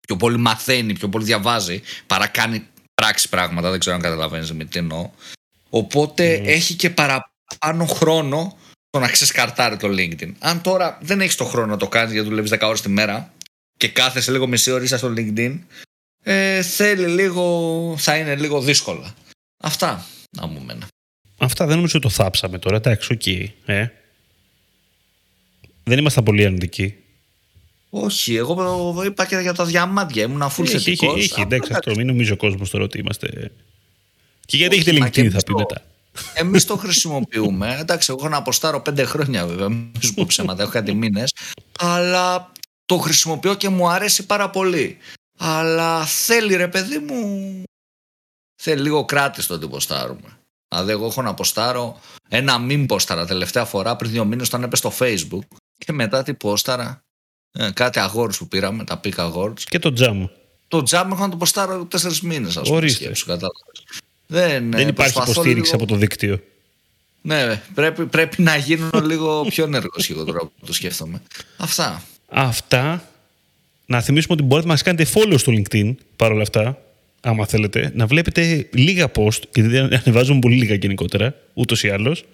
Πιο 0.00 0.16
πολύ 0.16 0.36
μαθαίνει, 0.36 0.92
πιο 0.92 1.08
πολύ 1.08 1.24
διαβάζει, 1.24 1.82
παρά 2.06 2.26
κάνει 2.26 2.66
πράξη 3.00 3.28
πράγματα. 3.28 3.70
Δεν 3.70 3.78
ξέρω 3.78 3.96
αν 3.96 4.02
καταλαβαίνεις 4.02 4.52
με 4.52 4.64
τι 4.64 4.78
εννοώ. 4.78 5.10
Οπότε 5.70 6.32
έχει 6.32 6.74
και 6.74 6.90
παραπάνω 6.90 7.86
χρόνο 7.86 8.58
το 8.90 8.98
να 8.98 9.08
ξεσκαρτάρει 9.08 9.76
το 9.76 9.88
LinkedIn. 9.88 10.32
Αν 10.38 10.60
τώρα 10.60 10.98
δεν 11.02 11.20
έχεις 11.20 11.36
το 11.36 11.44
χρόνο 11.44 11.66
να 11.66 11.76
το 11.76 11.88
κάνεις 11.88 12.12
γιατί 12.12 12.28
δουλεύεις 12.28 12.50
10 12.50 12.58
ώρες 12.62 12.80
τη 12.80 12.88
μέρα 12.88 13.32
και 13.76 13.88
κάθεσαι 13.88 14.30
λίγο 14.30 14.46
μισή 14.46 14.70
ώρα 14.70 14.86
στο 14.86 15.12
LinkedIn, 15.16 15.58
ε, 16.22 16.62
θέλει 16.62 17.06
λίγο, 17.06 17.94
θα 17.98 18.16
είναι 18.16 18.36
λίγο 18.36 18.60
δύσκολα. 18.60 19.14
Αυτά 19.62 20.06
από 20.30 20.60
μένα. 20.60 20.86
Αυτά 21.38 21.66
δεν 21.66 21.76
νομίζω 21.76 21.98
ότι 21.98 22.06
το 22.06 22.12
θάψαμε 22.22 22.58
τώρα. 22.58 22.76
Εντάξει, 22.76 23.12
οκ. 23.12 23.26
Ε. 23.66 23.92
Δεν 25.84 25.98
ήμασταν 25.98 26.24
πολύ 26.24 26.44
αρνητικοί. 26.44 26.96
Όχι, 27.90 28.34
εγώ 28.34 29.02
είπα 29.04 29.26
και 29.26 29.36
για 29.36 29.54
τα 29.54 29.64
διαμάντια. 29.64 30.22
Ήμουν 30.22 30.42
αφού 30.42 30.66
θετικός. 30.66 31.16
Έχει, 31.16 31.22
έχει, 31.24 31.40
εντάξει, 31.40 31.72
αυτό. 31.72 31.94
Μην 31.96 32.06
νομίζει 32.06 32.32
ο 32.32 32.36
κόσμος 32.36 32.70
τώρα 32.70 32.84
ότι 32.84 32.98
είμαστε. 32.98 33.50
Και 34.46 34.56
γιατί 34.56 34.76
έχετε 34.76 34.98
LinkedIn, 34.98 35.28
θα 35.28 35.42
πει 35.46 35.54
μετά. 35.54 35.82
Εμείς 36.34 36.64
το 36.64 36.76
χρησιμοποιούμε. 36.76 37.76
Εντάξει, 37.80 38.10
εγώ 38.10 38.18
έχω 38.20 38.28
να 38.28 38.36
αποστάρω 38.36 38.80
πέντε 38.80 39.04
χρόνια 39.04 39.46
βέβαια. 39.46 39.68
Μην 39.68 39.92
σου 40.00 40.14
πω 40.14 40.24
ψέματα, 40.26 40.62
έχω 40.62 40.70
κάτι 40.70 40.94
μήνες. 40.94 41.32
Αλλά 41.78 42.52
το 42.86 42.96
χρησιμοποιώ 42.96 43.54
και 43.54 43.68
μου 43.68 43.88
αρέσει 43.88 44.26
πάρα 44.26 44.50
πολύ. 44.50 44.96
Αλλά 45.38 46.04
θέλει 46.04 46.56
ρε 46.56 46.68
παιδί 46.68 46.98
μου. 46.98 47.62
Θέλει 48.62 48.82
λίγο 48.82 49.04
κράτης 49.04 49.46
το 49.46 49.54
ότι 49.54 49.68
ποστάρουμε. 49.68 50.38
Δηλαδή, 50.68 50.90
εγώ 50.90 51.06
έχω 51.06 51.22
να 51.22 51.34
ποστάρω 51.34 52.00
ένα 52.28 52.58
μην 52.58 52.86
ποστάρα 52.86 53.26
τελευταία 53.26 53.64
φορά 53.64 53.96
πριν 53.96 54.10
δύο 54.10 54.24
μήνες 54.24 54.46
όταν 54.46 54.62
έπεσε 54.62 54.88
στο 54.88 55.04
Facebook. 55.04 55.56
Και 55.76 55.92
μετά 55.92 56.22
τι 56.22 56.34
πόσταρα. 56.34 57.02
Ε, 57.52 57.70
κάτι 57.74 57.98
αγόρου 57.98 58.32
που 58.32 58.48
πήραμε, 58.48 58.84
τα 58.84 58.96
πίκα 58.96 59.22
αγόρου. 59.22 59.52
Και 59.54 59.78
το 59.78 59.92
τζάμ. 59.92 60.26
Το 60.68 60.82
τζάμ 60.82 61.12
έχω 61.12 61.22
να 61.22 61.28
το 61.28 61.36
ποστάρω 61.36 61.84
τέσσερις 61.84 62.20
μήνες, 62.20 62.56
ας 62.56 62.62
πούμε. 62.68 62.76
Ορίστε. 62.76 63.12
Δεν, 64.26 64.70
Δεν 64.70 64.88
υπάρχει 64.88 65.18
υποστήριξη 65.18 65.74
από 65.74 65.86
το 65.86 65.96
δίκτυο. 65.96 66.40
Ναι, 67.22 67.62
πρέπει, 67.74 68.06
πρέπει 68.06 68.42
να 68.42 68.56
γίνω 68.56 68.90
λίγο 69.04 69.44
πιο 69.48 69.64
ενεργός 69.64 70.10
εγώ 70.10 70.24
τώρα 70.24 70.38
που 70.38 70.66
το 70.66 70.72
σκέφτομαι. 70.72 71.22
Αυτά. 71.56 72.02
Αυτά. 72.28 73.04
Να 73.86 74.00
θυμίσουμε 74.00 74.34
ότι 74.34 74.42
μπορείτε 74.42 74.66
να 74.66 74.72
μας 74.72 74.82
κάνετε 74.82 75.10
follow 75.14 75.34
στο 75.38 75.52
LinkedIn 75.52 75.94
παρόλα 76.16 76.42
αυτά. 76.42 76.78
Άμα 77.20 77.46
θέλετε, 77.46 77.92
να 77.94 78.06
βλέπετε 78.06 78.68
λίγα 78.72 79.10
post, 79.14 79.40
γιατί 79.54 79.76
ανεβάζουμε 79.76 80.38
πολύ 80.38 80.56
λίγα 80.56 80.74
γενικότερα, 80.74 81.34
ούτως 81.54 81.82
ή 81.82 81.88
άλλως. 81.88 82.24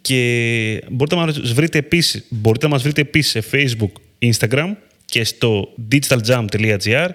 Και 0.00 0.82
μπορείτε 0.90 1.16
να 1.16 1.26
μας 1.26 1.52
βρείτε 1.52 1.78
επίσης, 1.78 2.24
μπορείτε 2.28 2.66
να 2.66 2.72
μας 2.72 2.82
βρείτε 2.82 3.00
επίσης 3.00 3.30
σε 3.30 3.44
Facebook, 3.52 3.92
Instagram 4.18 4.72
και 5.04 5.24
στο 5.24 5.74
digitaljam.gr 5.92 7.08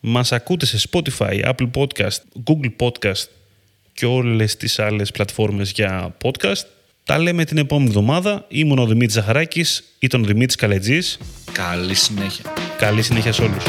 μας 0.00 0.32
ακούτε 0.32 0.66
σε 0.66 0.88
Spotify, 0.90 1.44
Apple 1.44 1.70
Podcast, 1.74 2.18
Google 2.44 2.72
Podcast 2.78 3.24
και 3.92 4.06
όλες 4.06 4.56
τις 4.56 4.78
άλλες 4.78 5.10
πλατφόρμες 5.10 5.70
για 5.70 6.16
podcast. 6.24 6.62
Τα 7.04 7.18
λέμε 7.18 7.44
την 7.44 7.58
επόμενη 7.58 7.88
εβδομάδα. 7.88 8.44
Ήμουν 8.48 8.78
ο 8.78 8.86
Δημήτρης 8.86 9.12
Ζαχαράκης, 9.12 9.84
ήταν 9.98 10.22
ο 10.22 10.24
Δημήτρης 10.26 10.56
Καλετζής. 10.56 11.18
Καλή 11.52 11.94
συνέχεια. 11.94 12.52
Καλή 12.78 13.02
συνέχεια 13.02 13.32
σε 13.32 13.42
όλους. 13.42 13.64